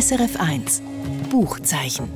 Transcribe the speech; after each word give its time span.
SRF 0.00 0.36
1 0.38 0.82
Buchzeichen. 1.28 2.08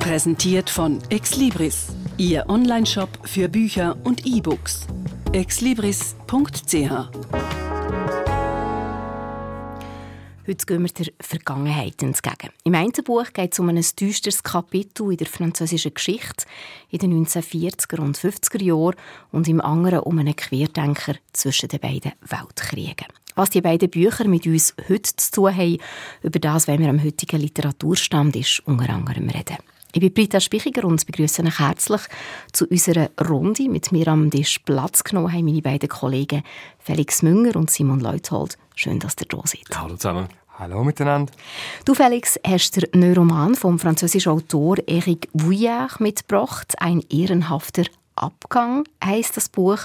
Präsentiert 0.00 0.70
von 0.70 0.98
Exlibris, 1.10 1.88
Ihr 2.16 2.48
Onlineshop 2.48 3.10
für 3.24 3.50
Bücher 3.50 3.98
und 4.04 4.24
E-Books. 4.24 4.86
exlibris.ch 5.32 6.14
Heute 10.46 10.66
gehen 10.66 10.82
wir 10.82 10.88
der 10.88 11.12
Vergangenheit 11.20 12.02
entgegen. 12.02 12.48
Im 12.64 12.74
einen 12.76 12.92
Buch 13.04 13.26
geht 13.34 13.52
es 13.52 13.58
um 13.58 13.68
ein 13.68 13.84
düsteres 14.00 14.42
Kapitel 14.42 15.10
in 15.10 15.18
der 15.18 15.26
französischen 15.26 15.92
Geschichte 15.92 16.46
in 16.88 16.98
den 17.00 17.26
1940er 17.26 18.00
und 18.00 18.16
50er 18.16 18.62
Jahren 18.62 18.96
und 19.32 19.48
im 19.48 19.60
anderen 19.60 20.00
um 20.00 20.18
einen 20.18 20.34
Querdenker 20.34 21.16
zwischen 21.34 21.68
den 21.68 21.80
beiden 21.80 22.12
Weltkriegen. 22.22 23.08
Was 23.34 23.50
die 23.50 23.60
beiden 23.60 23.90
Bücher 23.90 24.28
mit 24.28 24.46
uns 24.46 24.74
heute 24.88 25.16
zu 25.16 25.30
tun 25.30 25.56
haben, 25.56 25.78
über 26.22 26.38
das 26.38 26.68
wenn 26.68 26.80
wir 26.80 26.88
am 26.88 27.02
heutigen 27.02 27.40
Literaturstand 27.40 28.36
ist, 28.36 28.62
unter 28.66 28.90
anderem 28.90 29.28
reden. 29.28 29.56
Ich 29.94 30.00
bin 30.00 30.12
Britta 30.12 30.40
Spichiger 30.40 30.84
und 30.84 31.04
begrüße 31.04 31.42
euch 31.42 31.58
herzlich 31.58 32.00
zu 32.52 32.66
unserer 32.66 33.10
Runde. 33.28 33.68
Mit 33.68 33.92
mir 33.92 34.08
am 34.08 34.30
Tisch 34.30 34.58
Platz 34.60 35.04
genommen 35.04 35.32
haben 35.32 35.44
meine 35.44 35.60
beiden 35.60 35.88
Kollegen 35.88 36.42
Felix 36.78 37.22
Münger 37.22 37.56
und 37.56 37.70
Simon 37.70 38.00
Leuthold. 38.00 38.56
Schön, 38.74 39.00
dass 39.00 39.16
ihr 39.20 39.26
da 39.28 39.42
seid. 39.44 39.66
Hallo 39.74 39.96
zusammen. 39.96 40.28
Hallo 40.58 40.82
miteinander. 40.84 41.32
Du, 41.84 41.94
Felix, 41.94 42.38
hast 42.46 42.76
den 42.76 43.00
neuen 43.00 43.16
Roman 43.16 43.54
vom 43.54 43.78
französischen 43.78 44.32
Autor 44.32 44.76
Eric 44.86 45.28
Vuillard 45.32 46.00
mitgebracht. 46.00 46.74
Ein 46.78 47.02
ehrenhafter 47.10 47.84
Abgang 48.16 48.84
heißt 49.04 49.36
das 49.36 49.48
Buch 49.48 49.78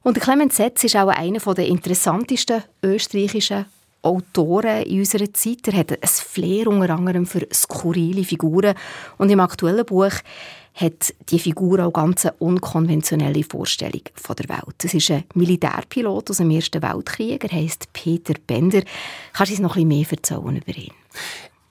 Und 0.03 0.21
Clemens 0.21 0.57
Setz 0.57 0.85
ist 0.85 0.97
auch 0.97 1.09
einer 1.09 1.41
der 1.41 1.67
interessantesten 1.67 2.63
österreichischen 2.83 3.67
Autoren 4.03 4.83
in 4.85 5.01
unserer 5.01 5.33
Zeit. 5.33 5.69
Er 5.69 5.79
hat 5.79 5.93
ein 5.93 6.09
Flair 6.09 6.69
unter 6.69 6.91
anderem 6.91 7.27
für 7.27 7.47
skurrile 7.53 8.25
Figuren. 8.25 8.75
Und 9.19 9.31
im 9.31 9.41
aktuellen 9.41 9.85
Buch 9.85 10.13
hat 10.81 11.15
die 11.29 11.39
Figur 11.39 11.85
auch 11.85 11.93
ganz 11.93 12.25
eine 12.25 12.35
unkonventionelle 12.39 13.45
Vorstellung 13.45 14.03
von 14.15 14.37
der 14.37 14.49
Welt. 14.49 14.85
Es 14.85 14.95
ist 14.95 15.11
ein 15.11 15.25
Militärpilot 15.35 16.31
aus 16.31 16.39
dem 16.39 16.51
Ersten 16.51 16.83
Weltkrieg, 16.83 17.45
er 17.45 17.57
heißt 17.57 17.93
Peter 17.93 18.35
Bender. 18.47 18.83
Kannst 19.33 19.51
du 19.51 19.55
uns 19.55 19.63
noch 19.63 19.77
ein 19.77 19.89
bisschen 19.89 19.89
mehr 19.89 20.07
erzählen 20.11 20.57
über 20.57 20.79
ihn? 20.79 20.93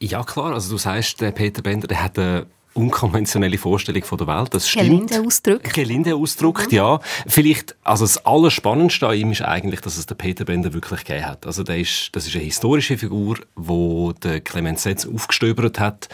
Ja, 0.02 0.24
klar. 0.24 0.54
Also 0.54 0.72
du 0.72 0.78
sagst, 0.78 1.20
der 1.22 1.32
Peter 1.32 1.62
Bender 1.62 1.88
der 1.88 2.04
hat 2.04 2.18
eine 2.18 2.46
unkonventionelle 2.74 3.58
Vorstellung 3.58 4.04
von 4.04 4.18
der 4.18 4.28
Welt. 4.28 4.54
Das 4.54 4.70
stimmt. 4.70 4.86
Gelinde 4.86 5.22
ausdrückt. 5.22 5.74
Gelinde 5.74 6.16
ausdrückt, 6.16 6.72
mhm. 6.72 6.78
ja. 6.78 7.00
Vielleicht, 7.28 7.76
also 7.84 8.06
das 8.06 8.26
Allerspannendste 8.26 9.08
an 9.08 9.18
ihm 9.18 9.32
ist 9.32 9.42
eigentlich, 9.42 9.82
dass 9.82 9.98
es 9.98 10.06
der 10.06 10.16
Peter 10.16 10.46
Bender 10.46 10.74
wirklich 10.74 11.04
gegeben 11.04 11.26
hat. 11.26 11.46
Also 11.46 11.64
der 11.64 11.80
ist, 11.80 12.10
das 12.14 12.28
ist 12.28 12.36
eine 12.36 12.46
historische 12.46 12.98
Figur, 12.98 13.38
wo 13.56 14.14
der 14.14 14.40
Clemens 14.40 14.84
Setz 14.84 15.06
aufgestöbert 15.06 15.80
hat 15.80 16.10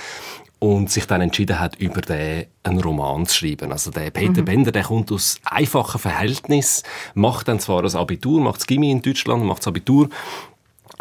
und 0.60 0.90
sich 0.90 1.06
dann 1.06 1.22
entschieden 1.22 1.60
hat, 1.60 1.76
über 1.78 2.02
den 2.02 2.46
einen 2.64 2.80
Roman 2.80 3.26
zu 3.26 3.36
schreiben. 3.36 3.72
Also 3.72 3.92
der 3.92 4.10
Peter 4.12 4.42
mhm. 4.42 4.46
Bender, 4.46 4.72
der 4.72 4.84
kommt 4.84 5.12
aus 5.12 5.40
einfachen 5.44 6.00
Verhältnissen, 6.00 6.84
macht 7.14 7.48
dann 7.48 7.60
zwar 7.60 7.84
das 7.84 7.96
Abitur, 7.96 8.42
macht 8.42 8.58
das 8.58 8.68
Gimmi 8.68 8.92
in 8.92 9.02
Deutschland, 9.02 9.44
macht 9.44 9.60
das 9.60 9.68
Abitur, 9.68 10.10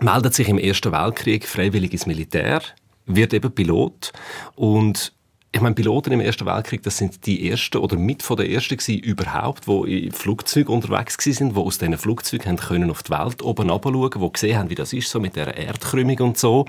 meldet 0.01 0.35
sich 0.35 0.49
im 0.49 0.59
Ersten 0.59 0.93
Weltkrieg 0.93 1.47
freiwillig 1.47 1.93
ins 1.93 2.07
Militär, 2.07 2.63
wird 3.07 3.33
eben 3.33 3.53
Pilot 3.53 4.13
und 4.57 5.13
ich 5.55 5.61
meine, 5.61 5.77
Piloten 5.77 6.13
im 6.13 6.19
Ersten 6.19 6.47
Weltkrieg, 6.47 6.83
das 6.83 6.97
sind 6.97 7.27
die 7.27 7.49
ersten 7.49 7.79
oder 7.79 7.97
mit 7.97 8.25
von 8.25 8.37
der 8.37 8.51
ersten 8.51 8.77
gewesen, 8.77 8.99
überhaupt, 8.99 9.69
wo 9.69 9.85
in 9.85 10.11
Flugzeugen 10.11 10.75
unterwegs 10.75 11.17
sind, 11.21 11.55
wo 11.55 11.63
aus 11.63 11.79
diesen 11.79 11.97
Flugzeugen 11.97 12.49
haben 12.49 12.57
können 12.57 12.91
auf 12.91 13.05
die 13.05 13.13
Welt 13.13 13.41
oben 13.41 13.69
schauen, 13.69 14.11
wo 14.17 14.31
gesehen 14.31 14.59
haben, 14.59 14.71
wie 14.71 14.75
das 14.75 14.93
ist 14.93 15.09
so 15.09 15.21
mit 15.21 15.37
der 15.37 15.57
Erdkrümmung 15.57 16.19
und 16.19 16.39
so. 16.39 16.65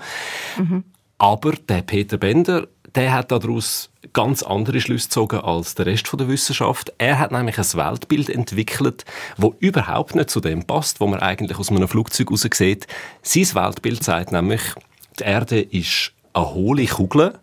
Mhm. 0.60 0.84
Aber 1.18 1.54
der 1.54 1.82
Peter 1.82 2.18
Bender, 2.18 2.68
der 2.94 3.14
hat 3.14 3.32
daraus 3.32 3.90
ganz 4.14 4.44
andere 4.44 4.80
Schlüsse 4.80 5.08
gezogen 5.08 5.40
als 5.40 5.76
der 5.76 5.86
Rest 5.86 6.10
der 6.18 6.28
Wissenschaft. 6.28 6.94
Er 6.98 7.20
hat 7.20 7.32
nämlich 7.32 7.58
ein 7.58 7.74
Weltbild 7.74 8.30
entwickelt, 8.30 9.06
wo 9.38 9.56
überhaupt 9.60 10.16
nicht 10.16 10.30
zu 10.30 10.40
dem 10.40 10.64
passt, 10.66 11.00
wo 11.00 11.08
man 11.08 11.20
eigentlich 11.20 11.58
aus 11.58 11.70
einem 11.70 11.88
Flugzeug 11.88 12.30
heraus 12.30 12.48
sieht. 12.54 12.88
Sein 13.22 13.54
Weltbild 13.54 14.04
sagt 14.04 14.32
nämlich, 14.32 14.62
die 15.20 15.24
Erde 15.24 15.62
ist 15.62 16.12
eine 16.34 16.54
hohle 16.54 16.86
Kugel 16.86 17.34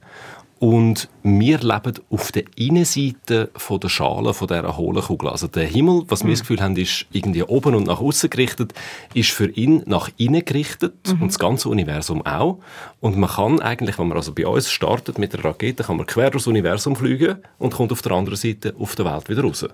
und 0.62 1.08
wir 1.24 1.58
leben 1.58 1.94
auf 2.08 2.30
der 2.30 2.44
Innenseite 2.54 3.50
von 3.56 3.80
der 3.80 3.88
Schale 3.88 4.32
von 4.32 4.46
dieser 4.46 4.76
hohlen 4.76 5.02
Kugel. 5.02 5.28
Also 5.28 5.48
der 5.48 5.66
Himmel, 5.66 6.04
was 6.06 6.22
mhm. 6.22 6.28
wir 6.28 6.34
das 6.34 6.40
Gefühl 6.42 6.60
haben, 6.60 6.76
ist 6.76 7.04
irgendwie 7.10 7.42
oben 7.42 7.74
und 7.74 7.88
nach 7.88 8.00
außen 8.00 8.30
gerichtet, 8.30 8.72
ist 9.12 9.30
für 9.30 9.50
ihn 9.50 9.82
nach 9.86 10.08
innen 10.18 10.44
gerichtet 10.44 10.94
mhm. 11.08 11.22
und 11.22 11.28
das 11.32 11.40
ganze 11.40 11.68
Universum 11.68 12.24
auch. 12.24 12.60
Und 13.00 13.18
man 13.18 13.28
kann 13.28 13.58
eigentlich, 13.58 13.98
wenn 13.98 14.06
man 14.06 14.16
also 14.16 14.32
bei 14.32 14.46
uns 14.46 14.70
startet 14.70 15.18
mit 15.18 15.32
der 15.32 15.44
Rakete, 15.44 15.82
kann 15.82 15.96
man 15.96 16.06
quer 16.06 16.30
durchs 16.30 16.46
Universum 16.46 16.94
fliegen 16.94 17.38
und 17.58 17.74
kommt 17.74 17.90
auf 17.90 18.02
der 18.02 18.12
anderen 18.12 18.38
Seite 18.38 18.72
auf 18.78 18.94
der 18.94 19.06
Welt 19.06 19.28
wieder 19.28 19.42
raus. 19.42 19.66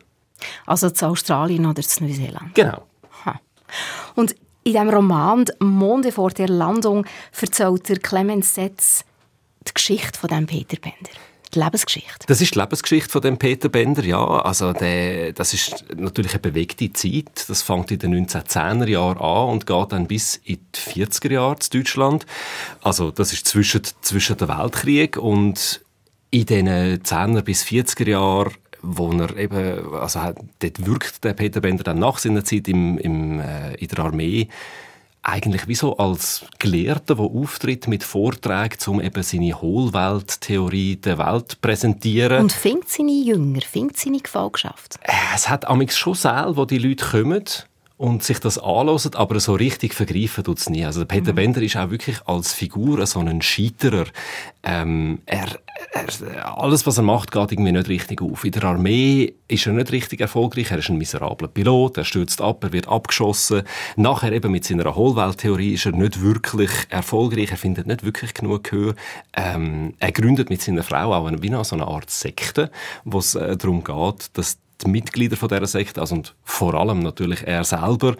Also 0.65 0.88
zu 0.88 1.06
Australien 1.06 1.66
oder 1.66 1.82
zu 1.82 2.03
Neuseeland? 2.03 2.55
Genau. 2.55 2.84
Ha. 3.26 3.38
Und 4.15 4.34
in 4.65 4.72
diesem 4.72 4.88
Roman 4.88 5.44
«Monde 5.60 6.12
vor 6.12 6.31
der 6.31 6.49
Landung» 6.49 7.05
erzählt 7.38 7.91
der 7.91 7.99
Clemens 7.99 8.55
Setz 8.55 9.05
die 9.68 9.74
Geschichte 9.74 10.18
von 10.18 10.28
dem 10.28 10.46
Peter 10.46 10.76
Bender? 10.80 11.10
Die 11.54 11.60
Lebensgeschichte? 11.60 12.26
Das 12.26 12.40
ist 12.40 12.54
die 12.54 12.58
Lebensgeschichte 12.58 13.08
von 13.08 13.22
dem 13.22 13.38
Peter 13.38 13.68
Bender, 13.68 14.04
ja. 14.04 14.22
Also 14.22 14.72
der, 14.72 15.32
das 15.32 15.54
ist 15.54 15.84
natürlich 15.96 16.32
eine 16.32 16.40
bewegte 16.40 16.92
Zeit. 16.92 17.48
Das 17.48 17.62
fängt 17.62 17.90
in 17.90 17.98
den 17.98 18.26
1910er 18.26 18.86
Jahren 18.86 19.18
an 19.18 19.48
und 19.48 19.66
geht 19.66 19.92
dann 19.92 20.06
bis 20.06 20.36
in 20.44 20.58
die 20.74 21.06
40er 21.06 21.32
Jahre 21.32 21.58
zu 21.58 21.70
Deutschland. 21.70 22.26
Also 22.82 23.10
das 23.10 23.32
ist 23.32 23.46
zwischen, 23.46 23.82
zwischen 24.02 24.36
der 24.36 24.48
Weltkrieg 24.48 25.16
und 25.16 25.80
in 26.30 26.44
den 26.44 26.68
10er 26.68 27.42
bis 27.42 27.64
40er 27.64 28.08
Jahren 28.08 28.52
wo 28.82 29.10
er 29.10 29.36
eben, 29.36 29.94
also 29.94 30.20
dort 30.60 30.86
wirkt 30.86 31.24
der 31.24 31.32
Peter 31.32 31.60
Bender 31.60 31.84
dann 31.84 31.98
nach 31.98 32.18
seiner 32.18 32.44
Zeit 32.44 32.68
im, 32.68 32.98
im, 32.98 33.40
äh, 33.40 33.74
in 33.74 33.88
der 33.88 33.98
Armee 33.98 34.48
eigentlich 35.28 35.68
wie 35.68 35.74
so 35.74 35.96
als 35.96 36.44
Gelehrter, 36.58 37.16
der 37.16 37.24
auftritt 37.24 37.86
mit 37.86 38.02
Vorträgen, 38.02 38.78
um 38.86 39.00
eben 39.00 39.22
seine 39.22 39.60
Hohlwelttheorie 39.60 40.96
der 40.96 41.18
Welt 41.18 41.52
zu 41.52 41.56
präsentieren. 41.60 42.42
Und 42.42 42.52
findet 42.52 42.88
seine 42.88 43.12
Jünger, 43.12 43.60
findet 43.60 43.98
seine 43.98 44.18
Gefolgschaft? 44.18 44.98
Äh, 45.02 45.12
es 45.34 45.48
hat 45.48 45.68
amigs 45.68 45.96
schon 45.96 46.14
Säle, 46.14 46.56
wo 46.56 46.64
die 46.64 46.78
Leute 46.78 47.04
kommen 47.04 47.44
und 47.98 48.22
sich 48.22 48.38
das 48.38 48.59
anhören, 48.59 49.14
aber 49.14 49.41
so 49.41 49.54
richtig 49.54 49.92
vergreifen 49.92 50.44
tut 50.44 50.59
es 50.59 50.70
nie. 50.70 50.84
Also 50.84 51.04
Peter 51.04 51.32
mhm. 51.32 51.36
Bender 51.36 51.62
ist 51.62 51.76
auch 51.76 51.91
wirklich 51.91 52.16
als 52.26 52.53
Figur 52.53 53.04
so 53.06 53.19
ein 53.19 53.42
Scheiterer. 53.42 54.04
Ähm, 54.62 55.19
er, 55.26 55.59
er, 55.92 56.58
alles, 56.58 56.87
was 56.87 56.97
er 56.97 57.03
macht, 57.03 57.32
geht 57.32 57.50
irgendwie 57.50 57.72
nicht 57.72 57.88
richtig 57.88 58.22
auf. 58.22 58.44
In 58.44 58.53
der 58.53 58.64
Armee 58.64 59.34
ist 59.48 59.66
er 59.66 59.72
nicht 59.72 59.91
richtig 59.91 60.20
erfolgreich. 60.20 60.70
Er 60.70 60.78
ist 60.78 60.91
ein 60.91 60.97
miserabler 60.97 61.48
Pilot, 61.48 61.98
er 61.98 62.04
stürzt 62.04 62.41
ab, 62.41 62.62
er 62.62 62.72
wird 62.72 62.87
abgeschossen. 62.87 63.62
Nachher 63.97 64.31
eben 64.31 64.53
mit 64.53 64.64
seiner 64.64 64.94
Hohlwelttheorie 64.94 65.75
ist 65.75 65.87
er 65.87 65.93
nicht 65.93 66.22
wirklich 66.22 66.70
erfolgreich, 66.90 67.50
er 67.50 67.56
findet 67.56 67.88
nicht 67.88 68.05
wirklich 68.05 68.32
genug 68.32 68.62
Gehör. 68.62 68.94
Ähm, 69.37 69.94
er 69.99 70.12
gründet 70.12 70.50
mit 70.50 70.62
seiner 70.62 70.84
Frau 70.84 71.12
auch 71.14 71.26
eine, 71.26 71.43
wie 71.43 71.49
eine, 71.49 71.64
so 71.64 71.75
eine 71.75 71.88
Art 71.88 72.11
Sekte, 72.11 72.70
wo 73.05 73.19
es 73.19 73.34
äh, 73.34 73.56
darum 73.56 73.82
geht, 73.82 74.31
dass 74.34 74.58
die 74.82 74.90
Mitglieder 74.90 75.36
von 75.36 75.48
dieser 75.48 75.66
Sekte, 75.66 76.00
also 76.00 76.14
und 76.16 76.34
vor 76.44 76.75
allem 76.75 77.00
natürlich 77.00 77.46
er 77.46 77.64
selber, 77.64 78.16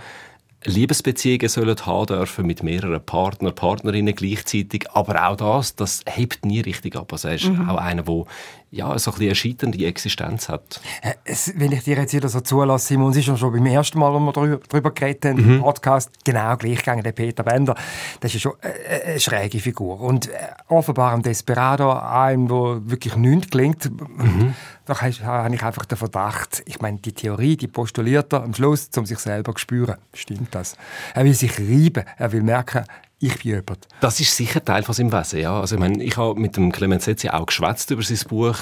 Liebesbeziehungen 0.65 1.49
sollen 1.49 1.77
haben 1.87 2.07
dürfen 2.07 2.47
mit 2.47 2.65
mehreren 2.65 3.01
Partner, 3.05 3.53
Partnerinnen 3.53 4.15
gleichzeitig. 4.15 4.91
Aber 4.93 5.29
auch 5.29 5.37
das, 5.37 5.77
das 5.77 6.03
hebt 6.07 6.45
nie 6.45 6.61
richtig 6.61 6.97
ab. 6.97 7.13
Also 7.13 7.29
er 7.29 7.37
ist 7.37 7.45
mhm. 7.45 7.69
auch 7.69 7.77
einer, 7.77 8.03
der 8.03 8.25
ja, 8.71 8.99
so 8.99 9.13
ein 9.13 9.21
eine 9.21 9.35
scheiternde 9.35 9.85
Existenz 9.87 10.49
hat. 10.49 10.81
Äh, 11.03 11.15
es, 11.25 11.53
wenn 11.57 11.73
ich 11.73 11.85
dir 11.85 11.97
jetzt 11.97 12.13
wieder 12.13 12.29
so 12.29 12.41
zulasse, 12.41 12.89
Simon, 12.89 13.13
es 13.13 13.17
ist 13.17 13.39
schon 13.39 13.53
beim 13.53 13.67
ersten 13.67 13.99
Mal, 13.99 14.13
als 14.13 14.21
wir 14.21 14.33
darüber, 14.33 14.61
darüber 14.69 14.91
geredet 14.91 15.25
haben, 15.25 15.43
mhm. 15.43 15.55
im 15.55 15.61
Podcast, 15.63 16.11
genau 16.25 16.57
gleich 16.57 16.79
gegangen, 16.79 17.03
der 17.03 17.13
Peter 17.13 17.43
Bender. 17.43 17.75
Das 18.21 18.35
ist 18.35 18.43
schon 18.43 18.53
eine, 18.61 19.03
eine 19.05 19.21
schräge 19.21 19.59
Figur. 19.59 20.01
Und 20.01 20.29
äh, 20.29 20.33
offenbar 20.69 21.15
ein 21.15 21.23
Desperado, 21.23 21.93
einem, 21.93 22.51
wo 22.51 22.79
wirklich 22.85 23.17
nichts 23.17 23.51
gelingt, 23.51 23.91
mhm. 23.91 24.55
da 24.85 25.01
habe 25.01 25.11
ich 25.11 25.25
einfach 25.65 25.87
den 25.87 25.97
Verdacht, 25.97 26.63
ich 26.67 26.81
meine, 26.81 26.99
die 26.99 27.13
Theorie, 27.13 27.57
die 27.57 27.69
postuliert 27.69 28.33
er 28.33 28.43
am 28.43 28.53
Schluss, 28.53 28.91
um 28.97 29.07
sich 29.07 29.19
selber 29.19 29.53
zu 29.55 29.59
spüren. 29.59 29.97
Stimmt 30.13 30.55
das? 30.55 30.77
Er 31.15 31.25
will 31.25 31.35
sich 31.35 31.59
reiben, 31.59 32.05
er 32.19 32.33
will 32.33 32.43
merken, 32.43 32.85
ich 33.21 33.43
bin 33.43 33.53
jemand. 33.53 33.89
Das 34.01 34.21
ist 34.21 34.37
sicher 34.37 34.65
Teil 34.65 34.83
von 34.83 34.95
seinem 34.95 35.13
Wesen, 35.13 35.41
ja. 35.41 35.61
Also 35.61 35.75
ich 35.75 35.81
meine, 35.81 36.03
ich 36.03 36.17
habe 36.17 36.39
mit 36.39 36.57
dem 36.57 36.73
Clemens 36.73 37.05
Setzi 37.05 37.29
auch 37.29 37.47
geschwätzt 37.47 37.91
über 37.91 38.03
sein 38.03 38.19
Buch 38.29 38.57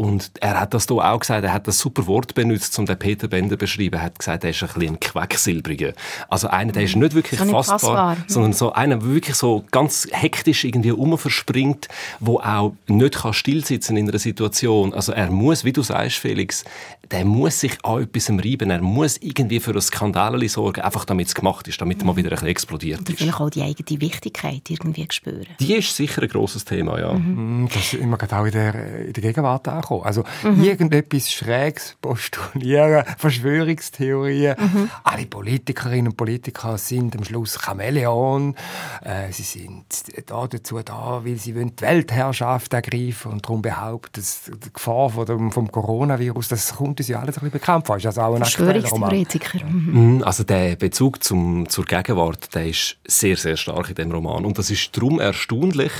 und 0.00 0.30
er 0.40 0.58
hat 0.58 0.72
das 0.72 0.86
hier 0.86 0.96
auch 0.96 1.18
gesagt, 1.18 1.44
er 1.44 1.52
hat 1.52 1.66
das 1.66 1.78
super 1.78 2.06
Wort 2.06 2.34
benutzt, 2.34 2.78
um 2.78 2.86
den 2.86 2.98
Peter 2.98 3.28
Bender 3.28 3.56
zu 3.56 3.58
beschreiben. 3.58 3.96
Er 3.96 4.04
hat 4.04 4.18
gesagt, 4.18 4.44
er 4.44 4.50
ist 4.50 4.62
ein 4.62 4.68
bisschen 4.68 4.94
ein 4.94 5.00
Quecksilbriger. 5.00 5.92
Also 6.28 6.48
einer, 6.48 6.72
der 6.72 6.84
ist 6.84 6.96
nicht 6.96 7.14
wirklich 7.14 7.38
so 7.38 7.44
nicht 7.44 7.54
fassbar, 7.54 7.78
fassbar, 7.78 8.16
sondern 8.26 8.52
so 8.54 8.72
einer, 8.72 8.96
der 8.96 9.12
wirklich 9.12 9.36
so 9.36 9.64
ganz 9.70 10.08
hektisch 10.10 10.64
irgendwie 10.64 10.92
umverspringt, 10.92 11.88
wo 12.18 12.38
auch 12.38 12.74
nicht 12.86 13.16
kann 13.16 13.34
stillsitzen 13.34 13.96
in 13.98 14.08
einer 14.08 14.18
Situation. 14.18 14.94
Also 14.94 15.12
er 15.12 15.30
muss, 15.30 15.64
wie 15.64 15.72
du 15.72 15.82
sagst, 15.82 16.16
Felix, 16.16 16.64
der 17.10 17.24
muss 17.24 17.60
sich 17.60 17.84
an 17.84 18.02
etwas 18.02 18.30
reiben. 18.30 18.70
Er 18.70 18.80
muss 18.80 19.16
irgendwie 19.18 19.60
für 19.60 19.72
ein 19.72 19.80
Skandal 19.80 20.48
sorgen, 20.48 20.80
einfach 20.80 21.04
damit 21.04 21.28
es 21.28 21.34
gemacht 21.34 21.66
ist, 21.66 21.80
damit 21.80 22.00
er 22.00 22.06
mal 22.06 22.16
wieder 22.16 22.28
ein 22.28 22.34
bisschen 22.34 22.48
explodiert 22.48 23.00
ist. 23.00 23.08
Und 23.08 23.16
vielleicht 23.18 23.40
auch 23.40 23.50
die 23.50 23.62
eigene 23.62 24.00
Wichtigkeit 24.00 24.62
irgendwie 24.68 25.06
spüren. 25.10 25.46
Die 25.58 25.74
ist 25.74 25.94
sicher 25.94 26.22
ein 26.22 26.28
grosses 26.28 26.64
Thema, 26.64 27.00
ja. 27.00 27.12
Mhm. 27.12 27.68
Das 27.72 27.92
ist 27.92 27.94
immer 27.94 28.18
auch 28.30 28.44
in 28.44 28.52
der, 28.52 29.06
in 29.06 29.12
der 29.12 29.22
Gegenwart 29.22 29.68
auch 29.68 29.72
ankommen. 29.72 30.04
Also 30.04 30.24
mhm. 30.44 30.62
irgendetwas 30.62 31.32
Schräges 31.32 31.96
postulieren, 32.00 33.04
Verschwörungstheorien. 33.18 34.56
Mhm. 34.58 34.90
Alle 35.02 35.26
Politikerinnen 35.26 36.08
und 36.08 36.16
Politiker 36.16 36.78
sind 36.78 37.16
am 37.16 37.24
Schluss 37.24 37.58
Chamäleon. 37.60 38.54
Äh, 39.02 39.32
sie 39.32 39.42
sind 39.42 39.84
da 40.26 40.46
dazu 40.46 40.80
da, 40.82 41.22
weil 41.24 41.36
sie 41.36 41.52
die 41.54 41.82
Weltherrschaft 41.82 42.72
ergreifen 42.72 43.32
und 43.32 43.44
darum 43.44 43.62
behaupten, 43.62 44.20
dass 44.20 44.42
die 44.44 44.72
Gefahr 44.72 45.10
vom, 45.10 45.50
vom 45.50 45.70
Coronavirus, 45.70 46.48
das 46.48 46.76
kommt 46.76 46.99
uns 47.00 47.08
ja 47.08 47.18
alles 47.18 47.36
ein 47.36 47.40
bisschen 47.40 47.50
bekannt 47.52 47.86
vor. 47.86 47.96
Ist 47.96 48.06
also 48.06 48.20
auch 48.20 48.34
ein 48.34 48.42
Verschwörungstheoretiker. 48.42 49.64
Mhm. 49.64 50.16
mhm. 50.16 50.22
Also 50.22 50.44
der 50.44 50.76
Bezug 50.76 51.22
zum, 51.24 51.68
zur 51.68 51.84
Gegenwart, 51.84 52.54
der 52.54 52.68
ist 52.68 52.96
sehr, 53.06 53.36
sehr 53.36 53.56
stark 53.56 53.90
in 53.90 53.96
dem 53.96 54.12
Roman. 54.12 54.44
Und 54.44 54.58
das 54.58 54.70
ist 54.70 54.96
darum 54.96 55.20
erstaunlich, 55.20 55.92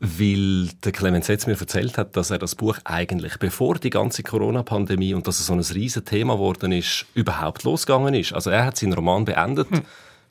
weil 0.00 0.68
der 0.82 0.92
Clemens 0.92 1.26
Setz 1.26 1.46
mir 1.46 1.60
erzählt 1.60 1.98
hat, 1.98 2.16
dass 2.16 2.30
er 2.30 2.38
das 2.38 2.54
Buch 2.54 2.78
eigentlich, 2.84 3.38
bevor 3.38 3.74
die 3.74 3.90
ganze 3.90 4.22
Corona-Pandemie 4.22 5.12
und 5.12 5.26
dass 5.26 5.38
es 5.38 5.46
so 5.46 5.52
ein 5.52 5.60
riesen 5.60 6.04
Thema 6.06 6.34
geworden 6.34 6.72
ist, 6.72 7.04
überhaupt 7.14 7.64
losgegangen 7.64 8.14
ist. 8.14 8.32
Also 8.32 8.48
er 8.50 8.64
hat 8.64 8.78
seinen 8.78 8.94
Roman 8.94 9.26
beendet, 9.26 9.70
hm. 9.70 9.82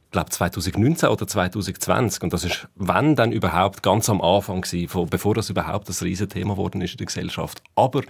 glaube 0.10 0.32
2019 0.32 1.10
oder 1.10 1.28
2020 1.28 2.24
und 2.24 2.34
das 2.34 2.46
ist, 2.46 2.68
wenn 2.76 3.16
dann 3.16 3.32
überhaupt, 3.32 3.84
ganz 3.84 4.10
am 4.10 4.22
Anfang 4.22 4.62
gewesen, 4.62 5.08
bevor 5.08 5.36
das 5.36 5.52
überhaupt 5.52 5.88
das 5.88 6.02
riesen 6.02 6.30
Thema 6.30 6.56
geworden 6.56 6.82
ist 6.82 6.94
in 6.94 6.98
der 6.98 7.06
Gesellschaft. 7.06 7.62
Aber 7.76 8.02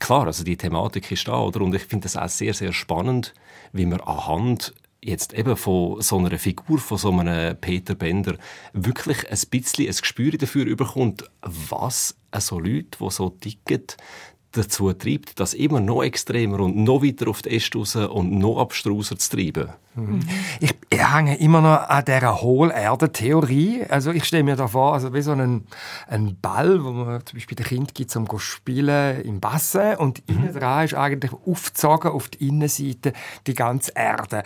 klar, 0.00 0.26
also 0.26 0.42
die 0.42 0.56
Thematik 0.56 1.12
ist 1.12 1.28
da, 1.28 1.38
oder? 1.40 1.60
Und 1.60 1.74
ich 1.74 1.84
finde 1.84 2.04
das 2.04 2.16
auch 2.16 2.28
sehr, 2.28 2.54
sehr 2.54 2.72
spannend, 2.72 3.32
wie 3.72 3.86
man 3.86 4.00
anhand 4.00 4.74
jetzt 5.02 5.32
eben 5.32 5.56
von 5.56 6.00
so 6.02 6.18
einer 6.18 6.38
Figur, 6.38 6.78
von 6.78 6.98
so 6.98 7.10
einem 7.10 7.56
Peter 7.56 7.94
Bender, 7.94 8.36
wirklich 8.72 9.30
ein 9.30 9.38
bisschen 9.50 9.86
ein 9.86 9.96
Gespür 9.96 10.32
dafür 10.32 10.66
überkommt, 10.66 11.24
was 11.42 12.16
so 12.38 12.58
Leute, 12.58 12.98
die 13.00 13.10
so 13.10 13.30
ticken, 13.30 13.84
dazu 14.52 14.92
treibt, 14.92 15.38
das 15.38 15.54
immer 15.54 15.80
noch 15.80 16.02
extremer 16.02 16.60
und 16.60 16.76
noch 16.76 17.02
weiter 17.02 17.28
auf 17.28 17.42
die 17.42 17.50
Äste 17.50 17.78
raus 17.78 17.96
und 17.96 18.32
noch 18.32 18.58
abstruser 18.58 19.16
zu 19.18 19.36
treiben. 19.36 19.70
Mhm. 19.94 20.20
Ich, 20.60 20.74
hänge 20.90 21.38
immer 21.38 21.60
noch 21.60 21.88
an 21.88 22.04
dieser 22.04 22.40
Hohlerde-Theorie. 22.40 23.84
Also 23.88 24.12
ich 24.12 24.24
stelle 24.24 24.44
mir 24.44 24.56
da 24.56 24.68
vor, 24.68 24.92
also 24.92 25.14
wie 25.14 25.22
so 25.22 25.32
einen, 25.32 25.66
einen 26.06 26.38
Ball, 26.40 26.84
wo 26.84 26.90
man 26.90 27.24
zum 27.24 27.38
Beispiel 27.38 27.56
den 27.56 27.66
Kind 27.66 27.94
gibt, 27.94 28.14
um 28.16 28.28
zu 28.28 28.38
spielen 28.38 29.22
im 29.22 29.40
Bassin 29.40 29.96
und 29.96 30.28
mhm. 30.28 30.36
innen 30.36 30.54
dran 30.54 30.84
ist 30.84 30.94
eigentlich 30.94 31.32
aufgezogen 31.46 32.12
auf 32.12 32.28
die 32.28 32.48
Innenseite 32.48 33.12
die 33.46 33.54
ganze 33.54 33.92
Erde. 33.94 34.42